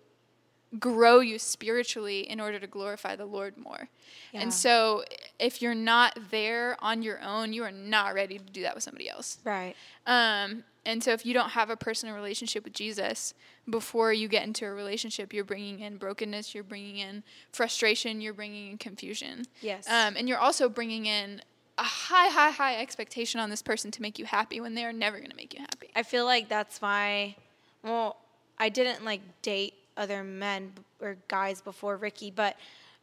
[0.79, 3.89] grow you spiritually in order to glorify the Lord more.
[4.33, 4.41] Yeah.
[4.41, 5.05] And so
[5.39, 8.85] if you're not there on your own, you are not ready to do that with
[8.85, 9.39] somebody else.
[9.45, 9.75] right
[10.07, 13.35] Um, and so if you don't have a personal relationship with Jesus
[13.68, 17.22] before you get into a relationship, you're bringing in brokenness, you're bringing in
[17.53, 19.46] frustration, you're bringing in confusion.
[19.61, 21.42] yes Um, and you're also bringing in
[21.79, 25.18] a high, high, high expectation on this person to make you happy when they're never
[25.18, 25.90] going to make you happy.
[25.94, 27.37] I feel like that's why,
[27.83, 28.16] well,
[28.59, 32.57] I didn't like date other men or guys before Ricky, but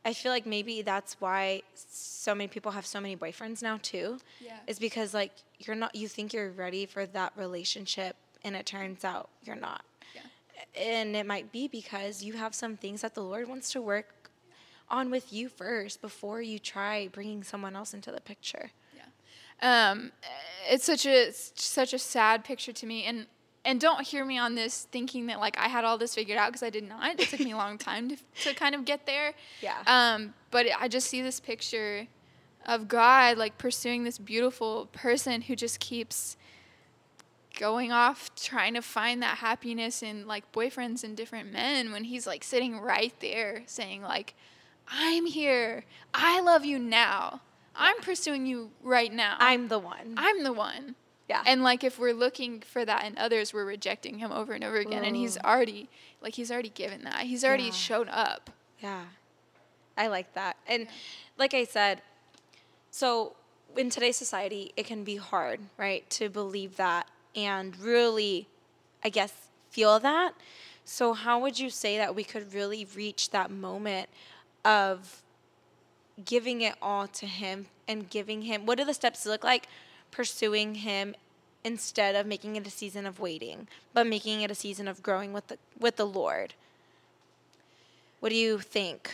[0.05, 4.19] I feel like maybe that's why so many people have so many boyfriends now too.
[4.39, 4.57] Yeah.
[4.67, 9.05] Is because like you're not you think you're ready for that relationship and it turns
[9.05, 9.83] out you're not.
[10.13, 10.81] Yeah.
[10.81, 14.29] And it might be because you have some things that the Lord wants to work
[14.89, 18.71] on with you first before you try bringing someone else into the picture.
[18.95, 19.91] Yeah.
[19.91, 20.11] Um,
[20.69, 23.27] it's such a it's such a sad picture to me, and
[23.65, 26.49] and don't hear me on this thinking that like I had all this figured out
[26.49, 27.19] because I did not.
[27.19, 29.33] It took me a long time to to kind of get there.
[29.61, 29.77] Yeah.
[29.87, 32.07] Um, but I just see this picture
[32.65, 36.37] of God like pursuing this beautiful person who just keeps
[37.59, 42.25] going off trying to find that happiness in like boyfriends and different men when he's
[42.25, 44.33] like sitting right there saying like
[44.87, 45.85] I'm here.
[46.13, 47.41] I love you now.
[47.75, 49.35] I'm pursuing you right now.
[49.39, 50.15] I'm the one.
[50.17, 50.95] I'm the one.
[51.29, 51.43] Yeah.
[51.45, 54.77] And like if we're looking for that in others, we're rejecting him over and over
[54.77, 55.03] again.
[55.03, 55.89] And he's already
[56.21, 57.21] like he's already given that.
[57.21, 57.71] He's already Yeah.
[57.71, 58.49] shown up.
[58.81, 59.05] Yeah.
[59.97, 60.57] I like that.
[60.67, 60.87] And
[61.37, 62.01] like I said,
[62.91, 63.35] so
[63.75, 68.47] in today's society, it can be hard, right, to believe that and really,
[69.03, 69.33] I guess,
[69.69, 70.33] feel that.
[70.85, 74.09] So, how would you say that we could really reach that moment
[74.65, 75.21] of
[76.23, 78.65] giving it all to Him and giving Him?
[78.65, 79.67] What do the steps look like?
[80.13, 81.15] Pursuing Him
[81.63, 85.33] instead of making it a season of waiting, but making it a season of growing
[85.33, 86.53] with the with the Lord.
[88.19, 89.11] What do you think?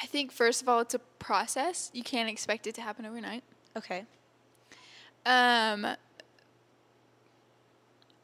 [0.00, 1.90] I think first of all it's a process.
[1.94, 3.42] You can't expect it to happen overnight.
[3.76, 4.04] Okay.
[5.24, 5.86] Um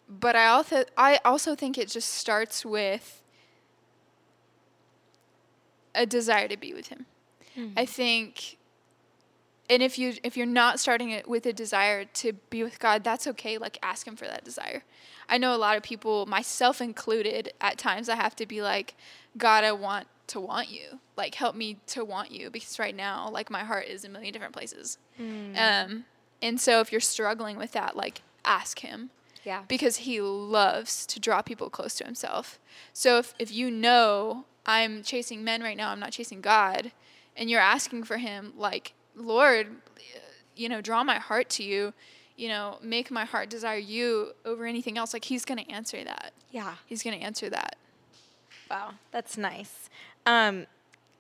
[0.09, 3.23] but I also I also think it just starts with
[5.95, 7.07] a desire to be with him.
[7.77, 8.57] I think
[9.71, 13.05] and if you if you're not starting it with a desire to be with God,
[13.05, 13.59] that's okay.
[13.59, 14.83] Like ask him for that desire.
[15.29, 18.95] I know a lot of people, myself included, at times I have to be like,
[19.39, 20.99] God, I want to want you.
[21.17, 24.13] Like help me to want you because right now, like my heart is in a
[24.15, 24.99] million different places.
[25.19, 26.05] Um,
[26.43, 29.11] and so if you're struggling with that, like ask him
[29.45, 29.63] Yeah.
[29.69, 32.59] because he loves to draw people close to himself.
[32.93, 36.91] So if, if you know I'm chasing men right now, I'm not chasing God,
[37.37, 39.69] and you're asking for him, like, Lord,
[40.57, 41.93] you know, draw my heart to you,
[42.37, 46.03] you know, make my heart desire you over anything else, like, he's going to answer
[46.05, 46.33] that.
[46.51, 46.75] Yeah.
[46.87, 47.77] He's going to answer that.
[48.71, 49.91] Wow, that's nice.
[50.25, 50.67] Um,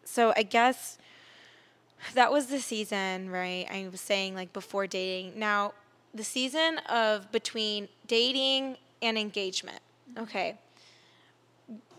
[0.05, 0.97] so I guess
[2.15, 3.67] that was the season, right?
[3.71, 5.39] I was saying like before dating.
[5.39, 5.73] Now,
[6.15, 9.81] the season of between dating and engagement.
[10.19, 10.57] Okay.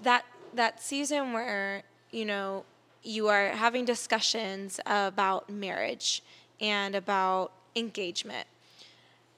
[0.02, 2.66] That that season where, you know,
[3.04, 6.24] you are having discussions about marriage
[6.60, 8.48] and about engagement.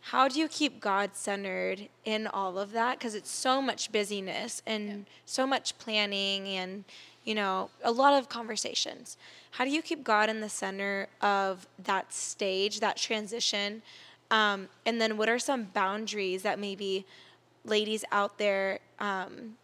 [0.02, 3.00] How do you keep God centered in all of that?
[3.00, 6.84] Because it's so much busyness and so much planning and,
[7.24, 9.18] you know, a lot of conversations.
[9.52, 13.82] How do you keep God in the center of that stage, that transition?
[14.30, 17.06] Um, and then what are some boundaries that maybe
[17.64, 19.56] ladies out there um,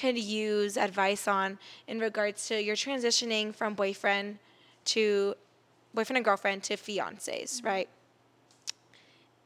[0.00, 4.38] could use advice on in regards to your transitioning from boyfriend
[4.94, 5.34] to
[5.94, 7.88] boyfriend and girlfriend to fiancés, right?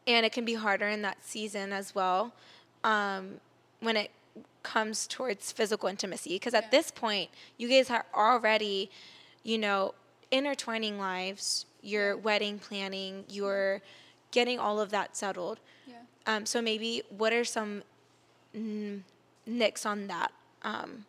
[0.06, 2.32] and it can be harder in that season as well
[2.84, 3.24] um,
[3.80, 4.10] when it
[4.62, 6.70] comes towards physical intimacy because at Yeah.
[6.70, 8.90] this point you guys are already
[9.44, 9.94] you know
[10.30, 13.80] intertwining lives you're wedding planning you're
[14.30, 15.94] getting all of that settled Yeah.
[16.26, 17.82] um, so maybe what are some
[18.56, 19.02] mm,
[19.46, 20.32] nicks on that
[20.62, 21.05] um,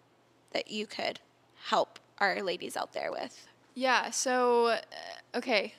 [0.51, 1.19] that you could
[1.65, 4.11] help our ladies out there with Yeah.
[4.11, 4.79] So, uh,
[5.35, 5.73] okay.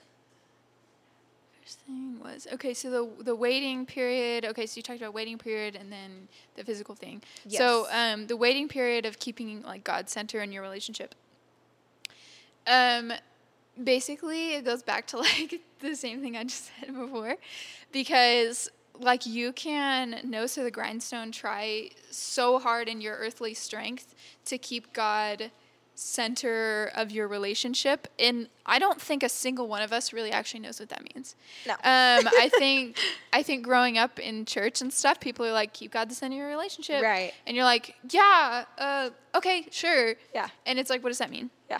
[1.63, 2.75] First thing was okay.
[2.75, 4.45] So the the waiting period.
[4.45, 7.23] Okay, so you talked about waiting period and then the physical thing.
[7.49, 8.15] So Yes.
[8.15, 11.15] um, the waiting period of keeping like God center in your relationship.
[12.67, 13.13] Um,
[13.83, 17.37] basically, it goes back to like the same thing I just said before,
[17.93, 24.15] because like you can nose to the grindstone, try so hard in your earthly strength
[24.47, 25.51] to keep God
[25.97, 30.59] center of your relationship and i don't think a single one of us really actually
[30.59, 31.37] knows what that means
[31.69, 31.75] No.
[31.75, 31.79] um,
[32.37, 32.99] i think
[33.33, 36.35] i think growing up in church and stuff people are like keep god the center
[36.35, 37.33] of your relationship Right.
[37.47, 40.49] and you're like yeah uh, okay sure Yeah.
[40.67, 41.79] and it's like what does that mean yeah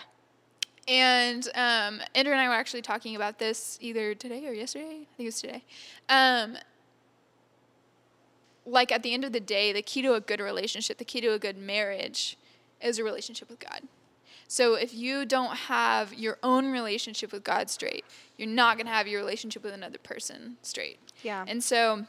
[0.87, 4.85] and um, Andrew and I were actually talking about this either today or yesterday.
[5.01, 5.63] I think it was today.
[6.09, 6.57] Um,
[8.65, 11.21] like at the end of the day, the key to a good relationship, the key
[11.21, 12.37] to a good marriage,
[12.81, 13.81] is a relationship with God.
[14.47, 18.05] So if you don't have your own relationship with God straight,
[18.37, 20.99] you're not going to have your relationship with another person straight.
[21.23, 21.45] Yeah.
[21.47, 22.05] And so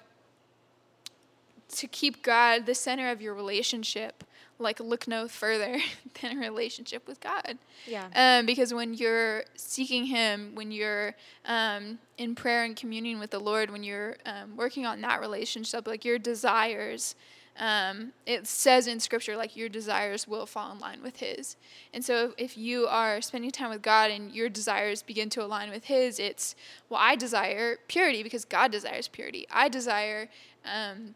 [1.69, 4.23] to keep God the center of your relationship,
[4.59, 5.79] like look no further
[6.21, 7.59] than a relationship with God.
[7.87, 8.09] Yeah.
[8.15, 11.15] Um, because when you're seeking Him, when you're
[11.45, 15.87] um, in prayer and communion with the Lord, when you're um, working on that relationship,
[15.87, 17.15] like your desires,
[17.59, 21.57] um, it says in Scripture, like your desires will fall in line with His.
[21.93, 25.71] And so if you are spending time with God and your desires begin to align
[25.71, 26.55] with His, it's,
[26.89, 29.47] well, I desire purity because God desires purity.
[29.51, 30.29] I desire,
[30.65, 31.15] um,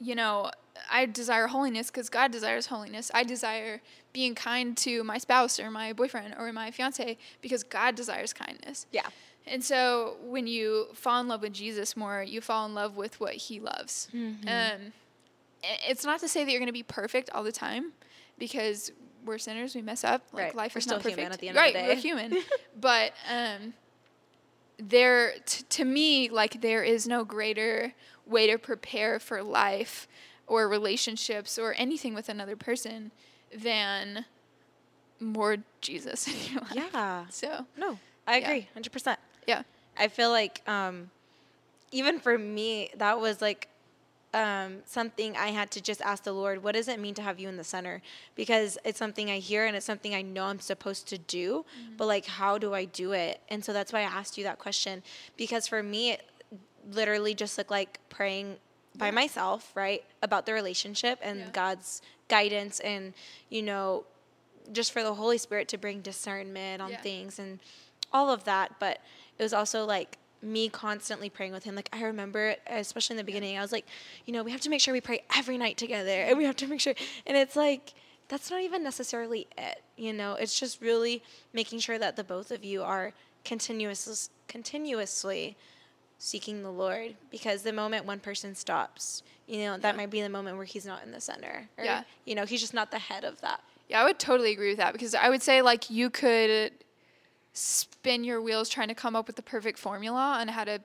[0.00, 0.50] you know,
[0.90, 3.10] I desire holiness because God desires holiness.
[3.14, 3.80] I desire
[4.12, 8.86] being kind to my spouse or my boyfriend or my fiance because God desires kindness.
[8.92, 9.06] Yeah.
[9.46, 13.20] And so when you fall in love with Jesus more, you fall in love with
[13.20, 14.08] what he loves.
[14.14, 14.48] Mm-hmm.
[14.48, 14.92] Um,
[15.88, 17.92] it's not to say that you're going to be perfect all the time
[18.38, 18.90] because
[19.24, 20.22] we're sinners, we mess up.
[20.32, 20.54] Like Right.
[20.54, 21.34] life We're is not still human perfect.
[21.34, 22.00] at the end of right, the we're day.
[22.00, 22.42] human.
[22.80, 23.74] but um,
[24.78, 27.94] there, t- to me, like there is no greater
[28.26, 30.06] way to prepare for life
[30.46, 33.10] or relationships or anything with another person
[33.56, 34.24] than
[35.20, 36.72] more Jesus in your life.
[36.92, 37.26] Yeah.
[37.30, 38.48] So No, I Yeah.
[38.50, 39.18] agree, hundred percent.
[39.46, 39.62] yeah.
[39.96, 41.10] I feel like um,
[41.90, 43.68] even for me, that was like
[44.34, 47.40] um, something I had to just ask the Lord, what does it mean to have
[47.40, 48.02] you in the center?
[48.34, 51.64] Because it's something I hear and it's something I know I'm supposed to do,
[51.96, 53.40] but like, how do I do it?
[53.48, 55.02] And so that's why I asked you that question.
[55.38, 56.22] Because for me, it
[56.92, 58.56] literally just looked like praying
[58.98, 61.50] by myself, right, about the relationship and Yeah.
[61.52, 63.14] God's guidance and,
[63.48, 64.04] you know,
[64.72, 67.00] just for the Holy Spirit to bring discernment on Yeah.
[67.00, 67.60] things and
[68.12, 68.78] all of that.
[68.80, 69.00] But
[69.38, 71.74] it was also like me constantly praying with him.
[71.74, 73.86] Like I remember, especially in the beginning, I was like,
[74.24, 76.56] you know, we have to make sure we pray every night together, and we have
[76.56, 76.94] to make sure.
[77.26, 77.94] And it's like
[78.28, 79.82] that's not even necessarily it.
[79.96, 83.12] You know, it's just really making sure that the both of you are
[83.44, 85.56] continuous, continuously
[86.18, 87.16] seeking the Lord.
[87.30, 89.96] Because the moment one person stops, you know, that Yeah.
[89.96, 91.68] might be the moment where he's not in the center.
[91.76, 92.04] Or, Yeah.
[92.24, 93.62] You know, he's just not the head of that.
[93.88, 96.72] Yeah, I would totally agree with that because I would say like you could
[97.52, 100.80] spin your wheels trying to come up with the perfect formula on how to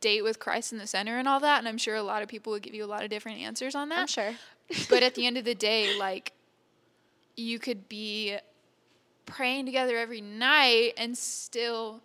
[0.00, 2.28] date with Christ in the center and all that, and I'm sure a lot of
[2.28, 3.98] people would give you a lot of different answers on that.
[4.00, 4.34] I'm sure.
[4.90, 6.32] but at the end of the day, like
[7.36, 8.36] you could be
[9.26, 12.00] praying together every night and still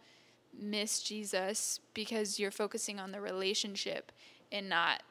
[0.59, 4.11] miss Jesus because you're focusing on the relationship
[4.51, 5.01] and not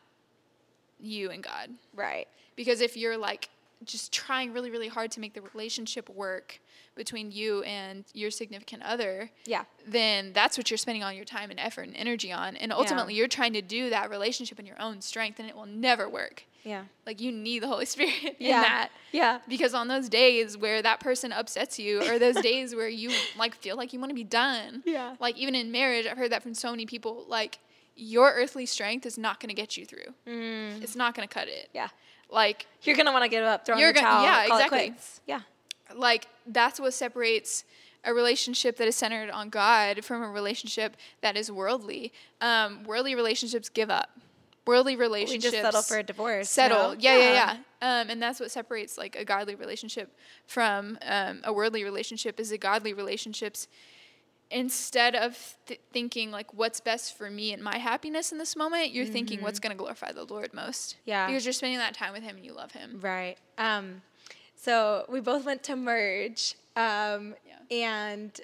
[0.98, 1.70] you and God.
[1.94, 2.29] Right.
[2.57, 3.48] Because if you're like
[3.85, 6.61] just trying really, really hard to make the relationship work
[6.94, 9.64] between you and your significant other, Yeah.
[9.87, 12.57] then that's what you're spending all your time and effort and energy on.
[12.57, 15.64] And ultimately, you're trying to do that relationship in your own strength, and it will
[15.66, 16.44] never work.
[16.64, 16.85] Yeah.
[17.07, 18.62] Like, you need the Holy Spirit in Yeah.
[18.62, 18.88] that.
[19.12, 19.38] Yeah.
[19.49, 23.55] Because on those days where that person upsets you, or those days where you like
[23.55, 25.16] feel like you want to be done, Yeah.
[25.20, 27.25] like even in marriage, I've heard that from so many people.
[27.29, 27.59] Like,
[27.96, 30.14] your earthly strength is not going to get you through.
[30.27, 30.83] Mm.
[30.83, 31.68] It's not going to cut it.
[31.75, 31.88] Yeah.
[32.31, 34.94] Like, You're gonna want to give up, throw in the gonna- towel, yeah, exactly.
[35.27, 35.40] Yeah.
[35.96, 37.64] like that's what separates
[38.05, 42.12] a relationship that is centered on God from a relationship that is worldly.
[42.40, 44.11] Um, worldly relationships give up.
[44.70, 46.48] Worldly We relationships just settle for a divorce.
[46.48, 46.90] settle.
[46.92, 46.96] no?
[46.98, 47.52] Yeah, yeah, yeah.
[48.00, 50.09] Um, and that's what separates like a godly relationship
[50.46, 52.38] from um, a worldly relationship.
[52.38, 53.66] Is a godly relationships
[54.50, 58.90] instead of th- thinking like what's best for me and my happiness in this moment,
[58.92, 60.90] you're thinking what's going to glorify the Lord most.
[60.92, 61.11] Mm-hmm.
[61.11, 61.26] Yeah.
[61.26, 62.98] because you're spending that time with Him and you love Him.
[63.00, 63.37] Right.
[63.59, 64.02] Um,
[64.56, 66.56] so we both went to merge.
[66.76, 67.56] Um, Yeah.
[67.70, 68.40] And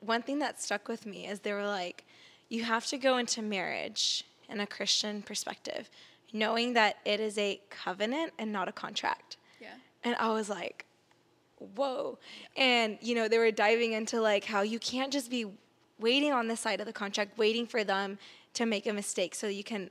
[0.00, 2.04] one thing that stuck with me is they were like,
[2.48, 5.90] you have to go into marriage in a Christian perspective,
[6.32, 9.36] knowing that it is a covenant and not a contract.
[9.60, 9.74] Yeah.
[10.02, 10.86] And I was like,
[11.58, 12.18] whoa.
[12.56, 15.46] And, you know, they were diving into like how you can't just be
[15.98, 18.18] waiting on the side of the contract, waiting for them
[18.54, 19.90] to make a mistake so you can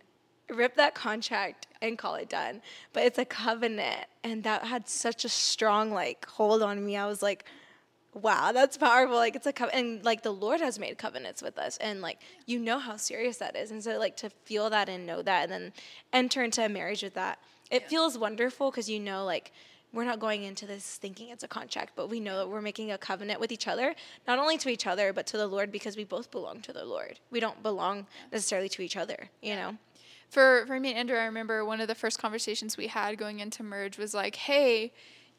[0.50, 2.62] rip that contract and call it done.
[2.92, 4.06] But it's a covenant.
[4.24, 6.98] And that had such a strong like hold on me.
[6.98, 7.46] I was like,
[8.16, 9.16] wow, that's powerful.
[9.16, 9.86] Like it's a covenant.
[9.86, 11.78] And like the Lord has made covenants with us.
[11.78, 13.72] And like, you know how serious that is.
[13.72, 15.74] And so like to feel that and know that and then
[16.12, 17.40] enter into a marriage with that,
[17.72, 19.52] it feels wonderful because you know like,
[19.92, 22.92] we're not going into this thinking it's a contract, but we know that we're making
[22.92, 23.94] a covenant with each other,
[24.28, 26.84] not only to each other, but to the Lord because we both belong to the
[26.84, 27.20] Lord.
[27.30, 29.78] We don't belong necessarily to each other, you know?
[30.34, 33.40] for for me and Andrew, I remember one of the first conversations we had going
[33.40, 34.92] into merge was like, "Hey,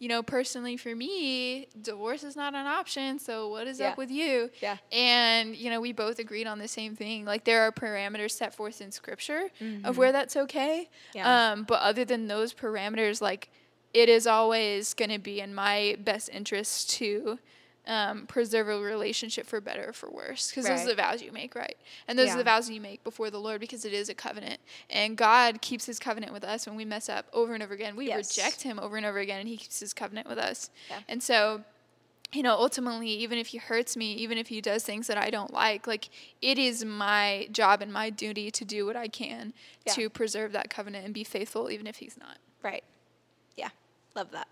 [0.05, 3.19] you know, personally for me, divorce is not an option.
[3.19, 3.89] So what is Yeah.
[3.93, 4.77] up with you?" Yeah.
[4.93, 7.25] And you know, we both agreed on the same thing.
[7.25, 9.87] Like there are parameters set forth in Scripture Mm-hmm.
[9.87, 10.91] of where that's okay.
[11.15, 11.27] Yeah.
[11.53, 13.49] Um, but other than those parameters, like
[13.95, 17.39] it is always going to be in my best interest to
[17.87, 21.11] um, preserve a relationship for better or for worse because those are the Right.
[21.13, 21.77] vows you make right
[22.09, 24.59] and those are the vows you make before the lord because it is a covenant
[24.89, 27.95] and god keeps his covenant with us when we mess up over and over again
[27.95, 28.37] we Yes.
[28.37, 31.01] reject him over and over again and he keeps his covenant with us Yeah.
[31.09, 31.63] and so
[32.33, 35.29] you know ultimately even if he hurts me even if he does things that i
[35.31, 36.09] don't like like
[36.41, 39.53] it is my job and my duty to do what i can
[39.87, 39.93] Yeah.
[39.93, 42.83] to preserve that covenant and be faithful even if he's not Right.
[43.59, 43.69] Yeah.
[44.17, 44.49] Love that.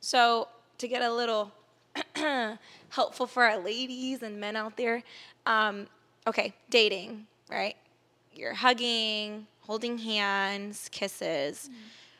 [0.00, 0.46] So
[0.78, 1.50] to get a little
[2.88, 5.02] helpful for our ladies and men out there,
[5.44, 5.86] um,
[6.26, 7.76] okay, dating, right?
[8.34, 11.70] You're hugging, holding hands, kisses.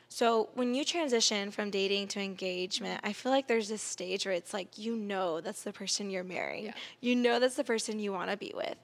[0.09, 4.33] So when you transition from dating to engagement, I feel like there's this stage where
[4.33, 6.65] it's like you know that's the person you're marrying.
[6.65, 6.73] Yeah.
[7.01, 8.77] You know that's the person you want to be with.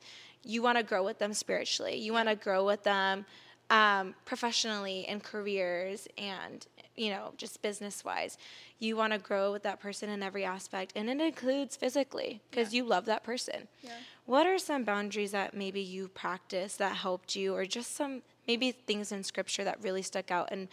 [0.44, 1.96] You want to grow with them spiritually.
[1.96, 3.26] You want to grow with them
[3.70, 6.66] um, professionally in careers and
[6.96, 8.38] you know just business wise.
[8.80, 12.74] You want to grow with that person in every aspect, and it includes physically because
[12.74, 13.68] you love that person.
[13.82, 13.92] Yeah.
[14.26, 18.72] What are some boundaries that maybe you practiced that helped you, or just some maybe
[18.72, 20.68] things in scripture that really stuck out and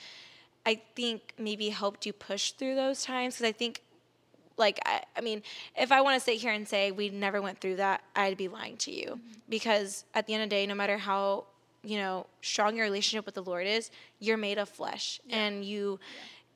[0.67, 3.37] I think maybe helped you push through those times?
[3.37, 3.81] Because I think,
[4.57, 5.43] like, I, I mean,
[5.77, 8.49] if I want to sit here and say we never went through that, I'd be
[8.49, 9.07] lying to you.
[9.07, 9.39] Mm-hmm.
[9.49, 11.45] Because at the end of the day, no matter how
[11.83, 15.99] you know strong your relationship with the Lord is, you're made of flesh, and you.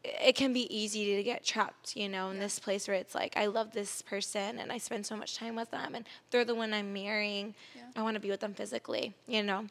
[0.07, 3.39] It can be easy to get trapped, you know, in this place where it's like,
[3.39, 6.55] I love this person and I spend so much time with them, and they're the
[6.55, 7.55] one I'm marrying.
[7.75, 7.85] Yeah.
[7.97, 9.65] I want to be with them physically, you know.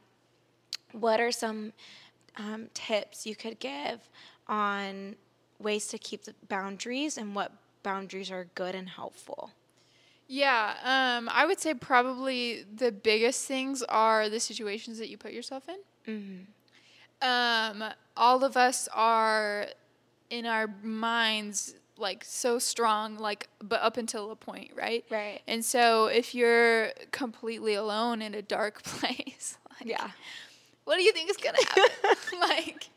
[0.91, 1.73] What are some
[2.37, 4.09] um, tips you could give
[4.47, 5.15] on
[5.59, 7.51] ways to keep the boundaries and what
[7.83, 9.51] boundaries are good and helpful?
[10.33, 15.31] Yeah, um, I would say probably the biggest things are the situations that you put
[15.31, 16.47] yourself in.
[17.21, 17.83] Um,
[18.17, 19.67] all of us are
[20.31, 25.05] in our minds like so strong, like but up until a point, right?
[25.11, 25.41] Right.
[25.47, 30.09] And so if you're completely alone in a dark place, like, Yeah.
[30.85, 32.39] What do you think is gonna happen?
[32.39, 32.89] like,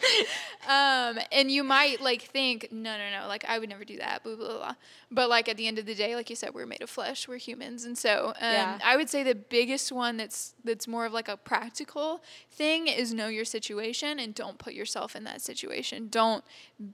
[0.69, 4.23] um, and you might like think, no, no, no, like I would never do that,
[4.23, 4.75] blah blah blah.
[5.11, 7.29] But like at the end of the day, like you said, we're made of flesh,
[7.29, 8.79] we're humans, and so um, Yeah.
[8.85, 13.15] I would say the biggest one that's that's more of like a practical thing is
[13.15, 16.09] know your situation and don't put yourself in that situation.
[16.09, 16.45] Don't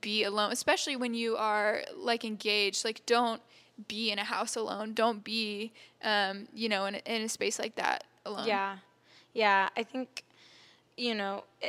[0.01, 2.85] be alone, especially when you are like engaged.
[2.85, 3.41] Like don't
[3.89, 4.93] be in a house alone.
[4.93, 5.73] Don't be,
[6.05, 8.47] um, you know, in a, in a space like that alone.
[8.47, 8.77] Yeah.
[9.33, 9.71] Yeah.
[9.77, 10.25] I think,
[10.97, 11.69] you know, eh,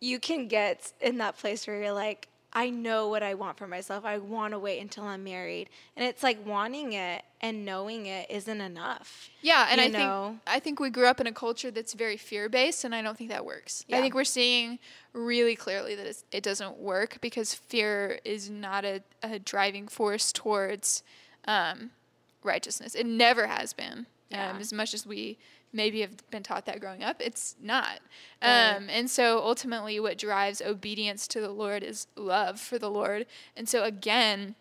[0.00, 3.68] you can get in that place where you're like, I know what I want for
[3.68, 4.04] myself.
[4.04, 5.68] I want to wait until I'm married.
[5.96, 9.30] And it's like wanting it and knowing it isn't enough.
[9.40, 10.28] Yeah, and I know?
[10.30, 13.02] think I think we grew up in a culture that's very fear based, and I
[13.02, 13.84] don't think that works.
[13.86, 13.98] Yeah.
[13.98, 14.80] I think we're seeing
[15.12, 20.32] really clearly that it's, it doesn't work because fear is not a, a driving force
[20.32, 21.04] towards
[21.46, 21.90] um,
[22.42, 22.94] righteousness.
[22.94, 24.06] It never has been.
[24.28, 24.50] Yeah.
[24.50, 25.38] Um, as much as we
[25.72, 28.00] maybe have been taught that growing up, it's not.
[28.42, 28.76] Right.
[28.76, 33.26] Um, and so ultimately, what drives obedience to the Lord is love for the Lord.
[33.56, 34.54] And so again,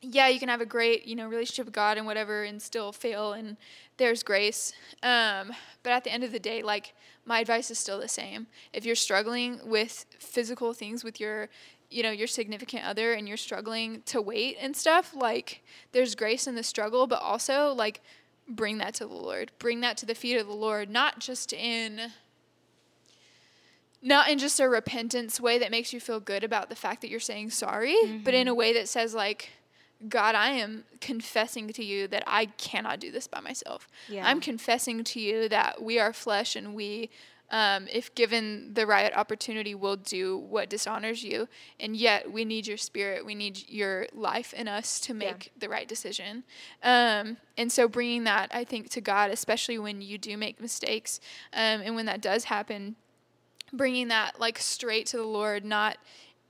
[0.00, 2.92] yeah, you can have a great, you know, relationship with God and whatever and still
[2.92, 3.56] fail and
[3.96, 4.72] there's grace.
[5.02, 6.94] Um, but at the end of the day, like
[7.26, 8.46] my advice is still the same.
[8.72, 11.48] If you're struggling with physical things with your
[11.90, 16.46] you know, your significant other and you're struggling to wait and stuff, like there's grace
[16.46, 18.02] in the struggle, but also like
[18.48, 19.52] bring that to the Lord.
[19.58, 22.12] Bring that to the feet of the Lord, not just in
[24.00, 27.10] not in just a repentance way that makes you feel good about the fact that
[27.10, 28.58] you're saying sorry, but in a mm-hmm.
[28.58, 29.50] way that says like
[30.08, 33.88] God, I am confessing to you that I cannot do this by myself.
[34.08, 34.28] Yeah.
[34.28, 37.10] I'm confessing to you that we are flesh and we,
[37.50, 41.48] um, if given the right opportunity, will do what dishonors you.
[41.80, 43.24] And yet we need your spirit.
[43.24, 46.44] We need your life in us to make the right decision.
[46.82, 51.20] Um, and so bringing that, I think, to God, especially when you do make mistakes
[51.52, 52.96] um, and when that does happen,
[53.72, 55.98] bringing that like straight to the Lord, not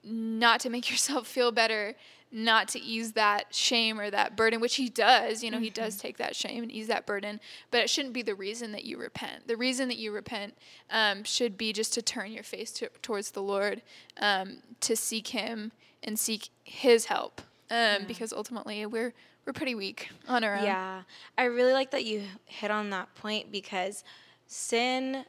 [0.05, 1.95] not to make yourself feel better,
[2.31, 5.43] not to ease that shame or that burden, which he does.
[5.43, 8.23] You know, he does take that shame and ease that burden, but it shouldn't be
[8.23, 9.49] the reason that you repent.
[9.49, 10.55] The reason that you repent
[10.91, 13.83] um, should be just to turn your face to, towards the Lord,
[14.19, 15.73] um, to seek Him
[16.03, 19.15] and seek His help, um, because ultimately we're
[19.49, 20.65] we're pretty weak on our own.
[20.65, 21.03] Yeah.
[21.39, 24.05] I really like that you hit on that point because
[24.47, 25.25] sin,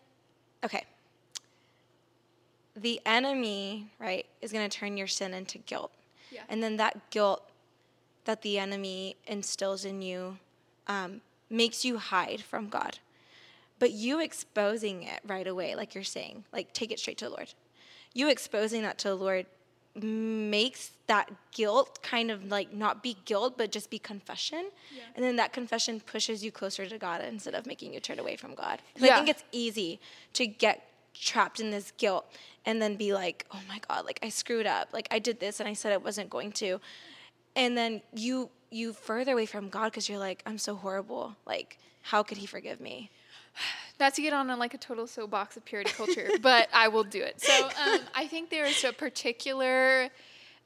[0.61, 0.83] okay.
[2.75, 5.93] The enemy, right, is going to turn your sin into guilt.
[6.32, 6.41] Yeah.
[6.49, 7.43] And then that guilt
[8.25, 10.38] that the enemy instills in you
[10.88, 12.99] um, makes you hide from God.
[13.80, 17.32] But you exposing it right away, like you're saying, like take it straight to the
[17.32, 17.53] Lord.
[18.13, 19.45] You exposing that to the Lord
[19.95, 25.01] makes that guilt kind of like not be guilt but just be confession Yeah.
[25.15, 28.36] and then that confession pushes you closer to god instead of making you turn away
[28.36, 29.99] from god 'Cause i think it's easy
[30.34, 32.26] to get trapped in this guilt
[32.66, 34.89] and then be like oh my god like i screwed up.
[34.93, 36.80] Like i did this and i said i wasn't going to.
[37.55, 41.36] And then you you further away from god because you're like i'm so horrible.
[41.45, 43.10] Like how could he forgive me?
[43.99, 47.03] Not to get on a, like a total soapbox of purity culture, but I will
[47.03, 47.41] do it.
[47.41, 50.10] So um, I think there is a particular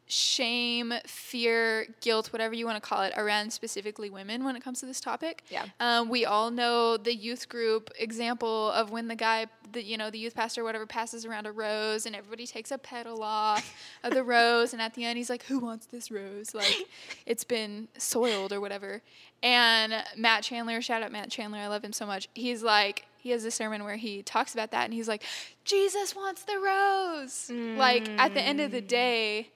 [0.07, 4.79] shame, fear, guilt, whatever you want to call it, around specifically women when it comes
[4.81, 5.43] to this topic.
[5.49, 5.65] Yeah.
[5.79, 10.09] Um, we all know the youth group example of when the guy, the you know,
[10.09, 13.73] the youth pastor, or whatever, passes around a rose and everybody takes a petal off
[14.03, 16.75] of the rose, and at the end he's like, "Who wants this rose?" Like,
[17.25, 19.01] it's been soiled or whatever.
[19.41, 22.29] And Matt Chandler, shout out Matt Chandler, I love him so much.
[22.33, 25.23] He's like, he has a sermon where he talks about that, and he's like,
[25.65, 27.49] Jesus wants the rose.
[27.77, 29.49] Like at the end of the day,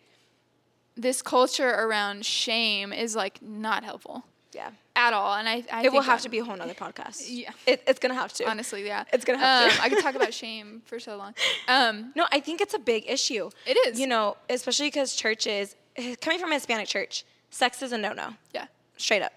[0.98, 5.36] this culture around shame is like not helpful yeah at all.
[5.36, 7.52] And I, I it will have to be a whole nother podcast Yeah.
[7.68, 9.04] it, it's gonna have to honestly, yeah.
[9.14, 9.78] It's gonna have to.
[9.78, 11.36] Um, I could talk about shame for so long.
[11.68, 13.50] Um, No, I think it's a big issue.
[13.66, 14.00] It is.
[14.00, 15.76] You know, especially because churches,
[16.22, 18.66] coming from a Hispanic church, sex is a no no, yeah.
[18.98, 19.34] straight up.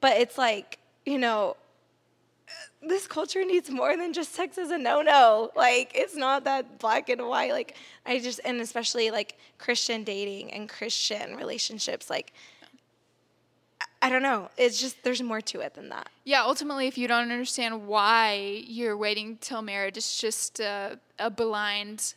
[0.00, 1.56] But it's like, you know,
[2.86, 5.50] this culture needs more than just sex as a no no.
[5.54, 7.52] Like, it's not that black and white.
[7.52, 12.32] Like, I just, and especially like Christian dating and Christian relationships, like,
[13.80, 14.50] I- I don't know.
[14.56, 16.08] It's just, there's more to it than that.
[16.24, 21.30] Yeah, ultimately, if you don't understand why you're waiting till marriage, it's just a, a
[21.30, 22.14] blind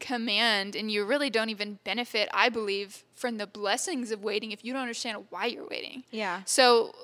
[0.00, 4.64] command, and you really don't even benefit, I believe, from the blessings of waiting if
[4.64, 6.04] you don't understand why you're waiting.
[6.10, 6.42] Yeah.
[6.44, 6.94] So,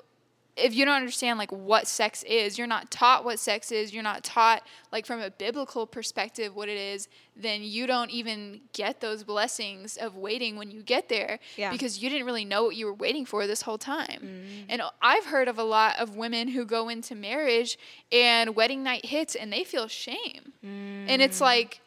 [0.60, 4.02] if you don't understand like what sex is, you're not taught what sex is, you're
[4.02, 9.00] not taught like from a biblical perspective what it is, then you don't even get
[9.00, 11.70] those blessings of waiting when you get there Yeah.
[11.72, 14.20] because you didn't really know what you were waiting for this whole time.
[14.22, 14.66] Mm.
[14.68, 17.78] And I've heard of a lot of women who go into marriage
[18.12, 20.52] and wedding night hits and they feel shame.
[20.62, 21.42] And it's mm.
[21.42, 21.80] like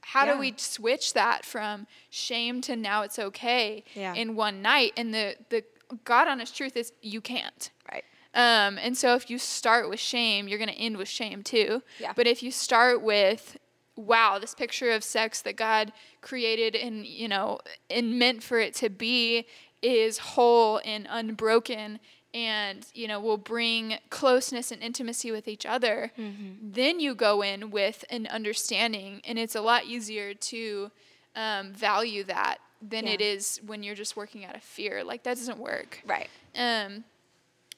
[0.00, 0.34] how Yeah.
[0.34, 4.14] do we switch that from shame to now it's okay Yeah.
[4.14, 4.92] in one night?
[4.96, 5.64] And the the
[6.04, 7.70] God honest truth is you can't.
[7.90, 8.04] Right.
[8.34, 11.82] Um, and so if you start with shame, you're going to end with shame too.
[11.98, 12.12] Yeah.
[12.14, 13.56] But if you start with,
[13.96, 18.74] wow, this picture of sex that God created and, you know, and meant for it
[18.74, 19.46] to be
[19.80, 21.98] is whole and unbroken
[22.34, 26.12] and, you know, will bring closeness and intimacy with each other,
[26.60, 29.22] then you go in with an understanding.
[29.24, 30.90] And it's a lot easier to
[31.34, 32.58] um, value that
[32.88, 33.12] than Yeah.
[33.14, 35.02] it is when you're just working out of fear.
[35.04, 36.00] Like, that doesn't work.
[36.06, 36.28] Right.
[36.54, 37.04] Um,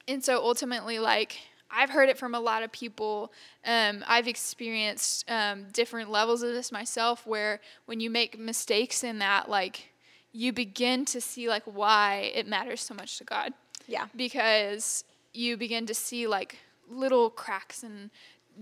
[0.07, 1.39] and so ultimately, like
[1.71, 3.31] I've heard it from a lot of people.
[3.63, 9.19] Um, I've experienced um, different levels of this myself, where when you make mistakes in
[9.19, 9.89] that, like
[10.31, 13.53] you begin to see like why it matters so much to God,
[13.87, 14.07] Yeah.
[14.15, 15.03] because
[15.33, 16.57] you begin to see like
[16.89, 18.09] little cracks and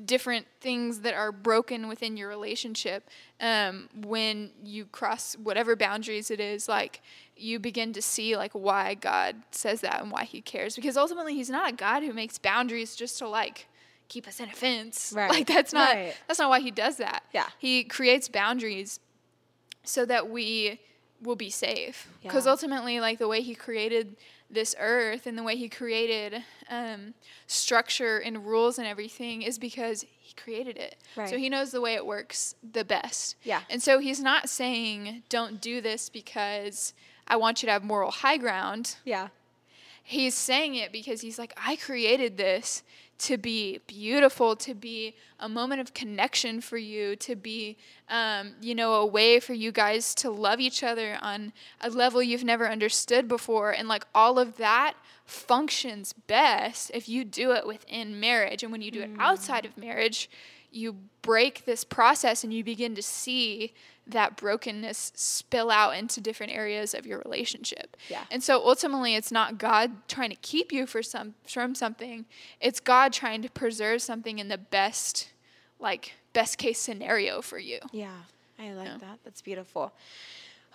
[0.05, 3.09] different things that are broken within your relationship
[3.41, 7.01] um, when you cross whatever boundaries it is like
[7.35, 11.33] you begin to see like why god says that and why he cares because ultimately
[11.33, 13.67] he's not a god who makes boundaries just to like
[14.07, 15.31] keep us in a fence Right.
[15.31, 16.13] like that's not Right.
[16.27, 17.47] that's not why he does that Yeah.
[17.57, 18.99] he creates boundaries
[19.83, 20.79] so that we
[21.23, 22.51] will be safe because Yeah.
[22.51, 24.15] ultimately like the way he created
[24.49, 27.13] this earth and the way he created um,
[27.47, 30.95] structure and rules and everything is because he created it
[31.27, 33.61] so he knows the way it works the best Yeah.
[33.69, 36.93] and so he's not saying don't do this because
[37.27, 39.29] i want you to have moral high ground Yeah.
[40.03, 42.83] he's saying it because he's like, I created this
[43.19, 47.77] to be beautiful, to be a moment of connection for you, to be,
[48.09, 52.21] um, you know, a way for you guys to love each other on a level
[52.21, 53.71] you've never understood before.
[53.71, 54.95] And like all of that
[55.25, 58.63] functions best if you do it within marriage.
[58.63, 60.29] And when you do it outside of marriage,
[60.71, 63.73] you break this process and you begin to see
[64.05, 67.97] that brokenness spill out into different areas of your relationship.
[68.09, 68.23] Yeah.
[68.31, 72.25] And so ultimately it's not God trying to keep you for some from something.
[72.61, 75.29] It's God trying to preserve something in the best
[75.79, 77.79] like best case scenario for you.
[77.91, 78.11] Yeah,
[78.59, 78.97] I like Yeah.
[78.99, 79.19] that.
[79.25, 79.91] That's beautiful.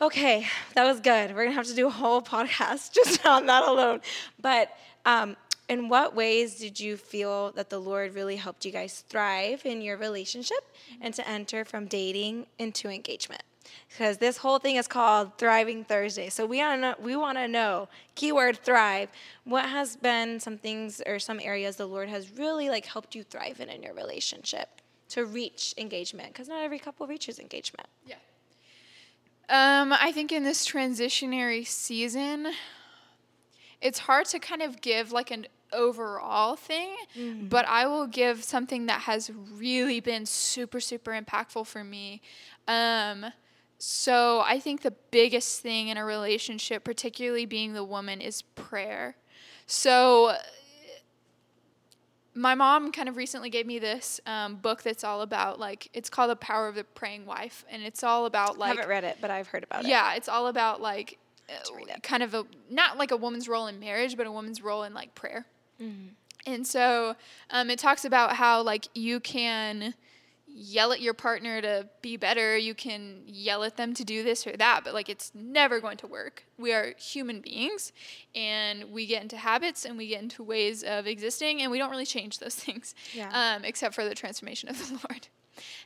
[0.00, 1.34] Okay, that was good.
[1.34, 4.00] We're gonna have to do a whole podcast just on that alone.
[4.40, 4.76] But
[5.06, 5.36] um,
[5.68, 9.80] in what ways did you feel that the Lord really helped you guys thrive in
[9.80, 10.64] your relationship
[11.00, 13.42] and to enter from dating into engagement?
[13.88, 16.28] Because this whole thing is called Thriving Thursday.
[16.28, 19.08] So we want to we want to know keyword thrive.
[19.44, 23.22] What has been some things or some areas the Lord has really like helped you
[23.22, 24.68] thrive in in your relationship
[25.10, 26.28] to reach engagement?
[26.28, 27.86] Because not every couple reaches engagement.
[28.06, 28.16] Yeah.
[29.48, 32.52] Um, I think in this transitionary season,
[33.82, 36.90] it's hard to kind of give like an overall thing,
[37.48, 42.20] but I will give something that has really been super, super impactful for me.
[42.68, 43.26] Um,
[43.78, 49.16] so I think the biggest thing in a relationship, particularly being the woman, is prayer.
[49.66, 50.34] So
[52.34, 56.08] my mom kind of recently gave me this um, book that's all about like it's
[56.08, 59.04] called the power of the praying wife and it's all about like I haven't read
[59.04, 59.88] it, but I've heard about it.
[59.88, 61.18] yeah it's all about like
[61.48, 64.82] uh, kind of a not like a woman's role in marriage but a woman's role
[64.84, 65.46] in like prayer
[65.80, 66.08] Mm-hmm.
[66.46, 67.16] and so
[67.50, 69.94] um, it talks about how like you can
[70.54, 74.46] yell at your partner to be better you can yell at them to do this
[74.46, 77.90] or that but like it's never going to work we are human beings
[78.34, 81.90] and we get into habits and we get into ways of existing and we don't
[81.90, 83.30] really change those things Yeah.
[83.56, 85.26] um, except for the transformation of the lord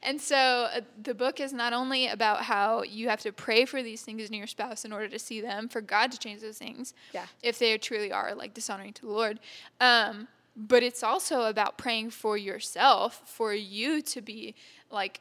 [0.03, 3.83] and so uh, the book is not only about how you have to pray for
[3.83, 6.59] these things in your spouse in order to see them, for God to change those
[6.59, 7.27] things, Yeah.
[7.43, 9.41] if they truly are like dishonoring to the Lord,
[9.81, 14.55] um, but it's also about praying for yourself, for you to be
[14.91, 15.21] like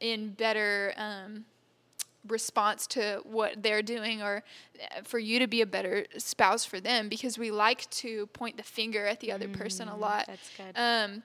[0.00, 1.44] in better um,
[2.28, 4.42] response to what they're doing, or
[4.82, 8.56] uh, for you to be a better spouse for them, because we like to point
[8.56, 10.24] the finger at the other person a lot.
[10.24, 10.72] Mm, That's good.
[10.74, 11.22] Um,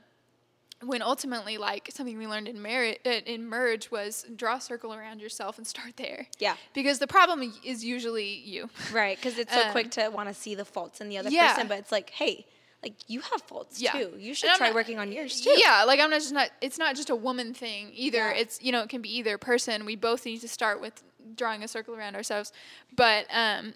[0.84, 5.22] when ultimately, like something we learned in marriage, in merge was draw a circle around
[5.22, 6.28] yourself and start there.
[6.40, 6.56] Yeah.
[6.74, 8.70] Because the problem is usually you.
[8.94, 11.30] Right, because it's so Um, quick to want to see the faults in the other
[11.30, 11.54] yeah.
[11.54, 12.46] person, but it's like, hey,
[12.84, 13.92] like you have faults Yeah.
[13.92, 14.14] too.
[14.18, 15.54] You should try not- working on yours too.
[15.56, 16.50] Yeah, like I'm not just not.
[16.62, 18.18] It's not just a woman thing either.
[18.18, 18.32] Yeah.
[18.34, 19.86] It's you know it can be either person.
[19.86, 21.04] We both need to start with
[21.36, 22.52] drawing a circle around ourselves,
[22.96, 23.76] but um,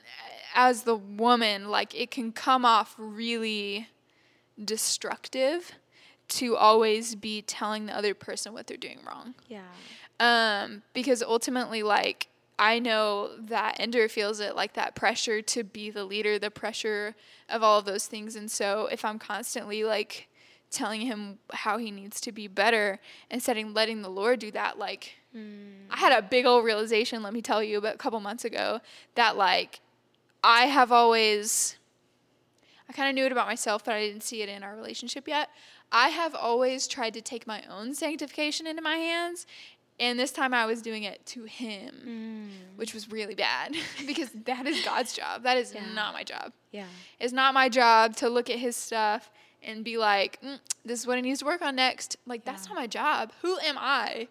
[0.55, 3.87] as the woman, like it can come off really
[4.63, 5.71] destructive
[6.27, 9.35] to always be telling the other person what they're doing wrong.
[9.47, 9.61] Yeah.
[10.19, 15.89] um, because ultimately, like I know that Ender feels it, like that pressure to be
[15.91, 17.15] the leader, the pressure
[17.49, 20.29] of all of those things, and so if I'm constantly like
[20.71, 22.99] telling him how he needs to be better
[23.29, 25.15] instead of letting the Lord do that, like
[25.91, 28.79] I had a big old realization, let me tell you, about a couple months ago
[29.15, 29.81] that like
[30.43, 31.77] I have always
[32.89, 35.27] I kind of knew it about myself, but I didn't see it in our relationship
[35.27, 35.49] yet.
[35.95, 39.47] I have always tried to take my own sanctification into my hands,
[39.97, 43.73] and this time I was doing it to him, which was really bad
[44.05, 45.43] because that is God's job.
[45.43, 45.85] That is Yeah.
[45.93, 46.51] not my job.
[46.73, 46.87] Yeah.
[47.17, 49.31] It's not my job to look at his stuff
[49.63, 52.17] and be like, mm, this is what he needs to work on next.
[52.27, 53.31] Like, that's not my job.
[53.41, 54.27] Who am I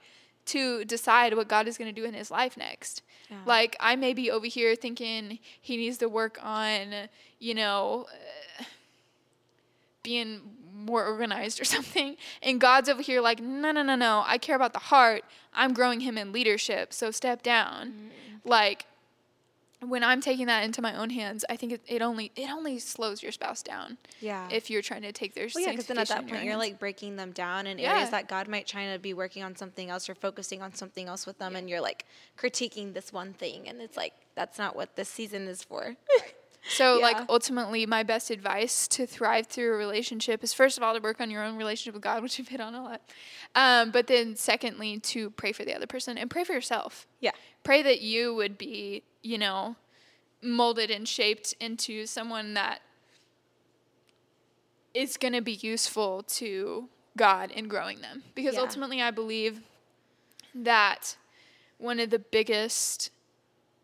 [0.46, 3.00] to decide what God is going to do in his life next?
[3.30, 3.38] Yeah.
[3.46, 7.08] Like, I may be over here thinking he needs to work on,
[7.38, 8.04] you know,
[8.60, 8.64] uh,
[10.02, 10.42] being
[10.74, 12.16] more organized or something.
[12.42, 14.22] And God's over here like, no, no, no, no.
[14.26, 15.24] I care about the heart.
[15.52, 16.92] I'm growing him in leadership.
[16.92, 17.88] So step down.
[17.88, 18.48] Mm-hmm.
[18.48, 18.86] Like,
[19.80, 22.78] when I'm taking that into my own hands, I think it, it only it only
[22.78, 24.48] slows your spouse down Yeah.
[24.50, 26.56] if you're trying to take their well, yeah, because then at that point your you're
[26.56, 27.92] like breaking them down in Yeah.
[27.92, 31.06] areas that God might try to be working on something else or focusing on something
[31.06, 32.06] else with them, and you're like
[32.38, 35.96] critiquing this one thing, and it's like that's not what this season is for.
[36.66, 40.94] So, like, ultimately, my best advice to thrive through a relationship is first of all
[40.94, 43.02] to work on your own relationship with God, which you've hit on a lot.
[43.54, 47.06] Um, but then, secondly, to pray for the other person and pray for yourself.
[47.20, 47.32] yeah.
[47.64, 49.76] Pray that you would be, you know,
[50.42, 52.80] molded and shaped into someone that
[54.92, 58.22] is going to be useful to God in growing them.
[58.34, 58.60] Because Yeah.
[58.60, 59.62] ultimately, I believe
[60.54, 61.16] that
[61.78, 63.10] one of the biggest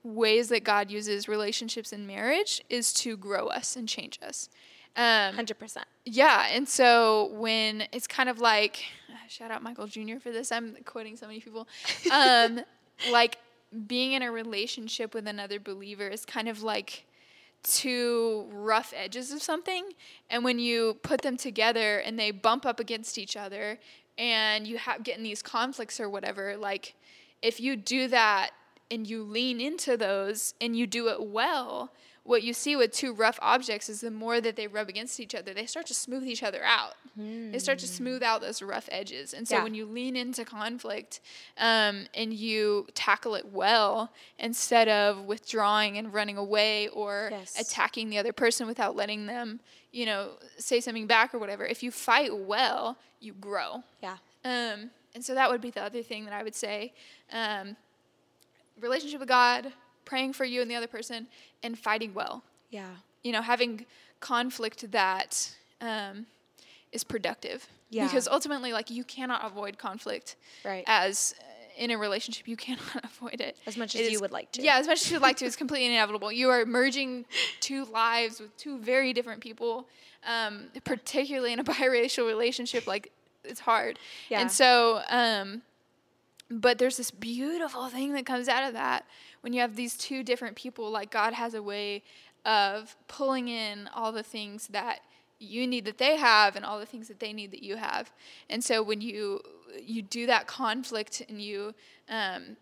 [0.03, 4.49] ways that God uses relationships in marriage is to grow us and change us.
[4.97, 5.87] Um, Hundred percent.
[6.05, 8.83] yeah, and so when it's kind of like,
[9.29, 10.19] shout out Michael Jr.
[10.21, 10.51] for this.
[10.51, 11.69] I'm quoting so many people.
[12.13, 12.61] Um,
[13.13, 13.39] like
[13.87, 17.07] being in a relationship with another believer is kind of like
[17.63, 19.91] two rough edges of something,
[20.29, 23.79] and when you put them together and they bump up against each other,
[24.19, 26.95] and you have get in these conflicts or whatever, like
[27.43, 28.51] if you do that
[28.91, 33.13] and you lean into those and you do it well, what you see with two
[33.15, 36.25] rough objects is the more that they rub against each other, they start to smooth
[36.27, 36.95] each other out.
[37.17, 39.35] They start to smooth out those rough edges.
[39.35, 39.65] And so Yeah.
[39.65, 41.21] when you lean into conflict
[41.59, 47.59] um, and you tackle it well, instead of withdrawing and running away or Yes.
[47.59, 49.61] attacking the other person without letting them,
[49.91, 53.83] you know, say something back or whatever, if you fight well, you grow.
[54.03, 54.17] Yeah.
[54.45, 56.93] Um, and so that would be the other thing that I would say.
[57.33, 57.77] Um,
[58.81, 59.73] relationship with God,
[60.05, 61.27] praying for you and the other person,
[61.63, 62.43] and fighting well.
[62.71, 62.91] Yeah.
[63.23, 63.87] You know, having
[64.21, 65.51] conflict that
[65.81, 66.27] um,
[66.93, 67.67] is productive.
[67.91, 68.07] Yeah.
[68.07, 70.85] Because ultimately, like, you cannot avoid conflict Right.
[70.87, 71.45] as uh,
[71.77, 73.57] in a relationship, you cannot avoid it.
[73.67, 74.63] As much It as you is- would like to.
[74.63, 76.31] Yeah, as much as you'd like to, it's completely inevitable.
[76.31, 77.25] You are merging
[77.61, 79.87] two lives with two very different people,
[80.27, 82.87] um, particularly in a biracial relationship.
[82.87, 83.11] Like,
[83.45, 83.99] it's hard.
[84.29, 84.41] Yeah.
[84.43, 85.63] And so, um,
[86.51, 89.07] but there's this beautiful thing that comes out of that
[89.41, 90.91] when you have these two different people.
[90.91, 92.03] Like, God has a way
[92.45, 95.01] of pulling in all the things that
[95.39, 98.13] you need that they have and all the things that they need that you have.
[98.49, 99.41] And so when you
[99.81, 101.75] you do that conflict and you
[102.09, 102.57] um,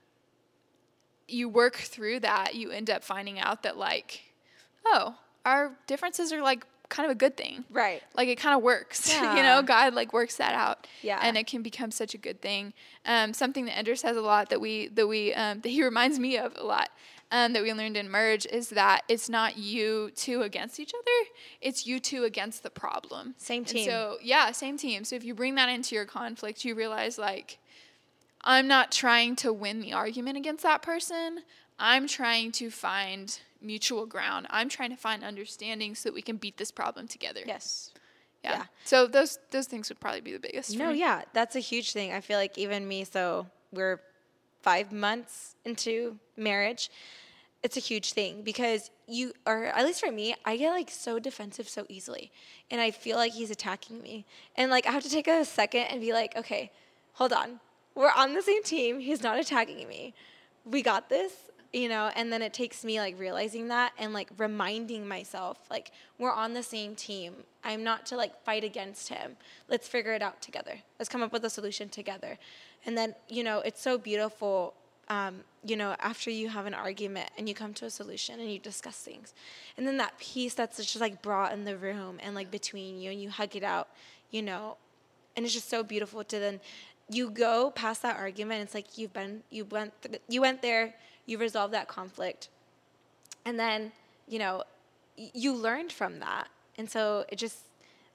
[1.27, 4.23] you work through that, you end up finding out that like,
[4.87, 7.65] oh, our differences are like kind of a good thing.
[7.71, 8.03] Right.
[8.17, 9.63] Like it kind of works, you know.
[9.63, 11.19] God like works that out, Yeah.
[11.23, 12.73] and it can become such a good thing.
[13.05, 16.19] Um, something that Ender says a lot that we that we um, that he reminds
[16.19, 16.91] me of a lot.
[17.31, 21.29] Um, that we learned in Merge is that it's not you two against each other;
[21.61, 23.35] it's you two against the problem.
[23.37, 23.85] Same And team.
[23.91, 25.05] so yeah, same team.
[25.05, 27.59] So if you bring that into your conflict, you realize like,
[28.43, 31.41] I'm not trying to win the argument against that person.
[31.79, 34.47] I'm trying to find mutual ground.
[34.51, 37.41] I'm trying to find understanding so that we can beat this problem together.
[37.47, 37.93] Yes.
[38.45, 38.53] Yeah.
[38.59, 38.65] yeah.
[38.85, 40.73] So those those things would probably be the biggest.
[40.73, 41.01] for No, me.
[41.01, 42.13] yeah, that's a huge thing.
[42.13, 44.01] I feel like even me, so we're
[44.63, 46.91] five months into marriage.
[47.65, 51.19] It's a huge thing because you, or at least for me, I get like so
[51.19, 52.31] defensive so easily.
[52.71, 54.25] And I feel like he's attacking me.
[54.57, 56.71] And like I have to take a second and be like, okay,
[57.15, 57.59] hold on.
[57.97, 59.01] We're on the same team.
[59.01, 60.15] He's not attacking me.
[60.65, 61.33] We got this,
[61.73, 62.11] you know?
[62.15, 66.55] And then it takes me like realizing that and like reminding myself, like, we're on
[66.55, 67.35] the same team.
[67.65, 69.37] I'm not to like fight against him.
[69.69, 70.79] Let's figure it out together.
[70.99, 72.39] Let's come up with a solution together.
[72.87, 74.75] And then, you know, it's so beautiful,
[75.09, 78.51] um, you know, after you have an argument and you come to a solution and
[78.51, 79.35] you discuss things.
[79.77, 83.11] And then that peace that's just like brought in the room and like between you
[83.11, 83.89] and you hug it out,
[84.31, 84.77] you know,
[85.37, 86.61] and it's just so beautiful to then
[87.11, 90.95] you go past that argument it's like you've been you went th- you went there
[91.29, 92.49] you resolved that conflict.
[93.45, 93.93] And then
[94.27, 94.65] you know
[95.17, 96.49] y- you learned from that.
[96.79, 97.59] And so it just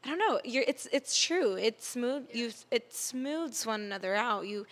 [0.05, 1.55] i don't know you're it's it's true.
[1.55, 4.47] It smooth you it smooths one another out.
[4.47, 4.65] You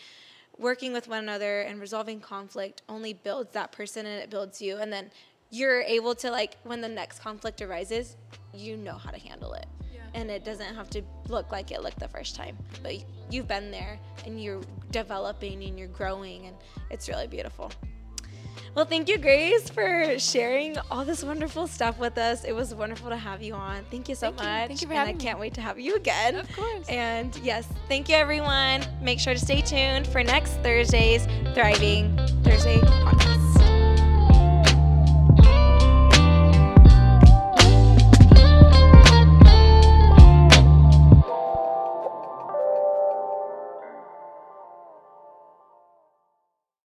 [0.58, 4.78] working with one another and resolving conflict only builds that person and it builds you.
[4.78, 5.12] And then
[5.52, 8.18] you're able to like when the next conflict arises
[8.54, 9.66] you know how to handle it.
[9.94, 10.02] Yeah.
[10.14, 12.58] and it doesn't have to look like it looked the first time.
[12.84, 12.96] But
[13.30, 14.62] you've been there and you're
[14.92, 16.56] developing and you're growing and
[16.90, 17.72] it's really beautiful
[18.76, 23.10] well thank you grace for sharing all this wonderful stuff with us it was wonderful
[23.10, 24.46] to have you on thank you so Thank you.
[24.48, 25.22] much Thank you for and having me.
[25.24, 26.88] I can't wait to have you again Of course.
[26.88, 32.78] and yes thank you everyone make sure to stay tuned for next thursday's thriving thursday
[32.78, 33.41] podcast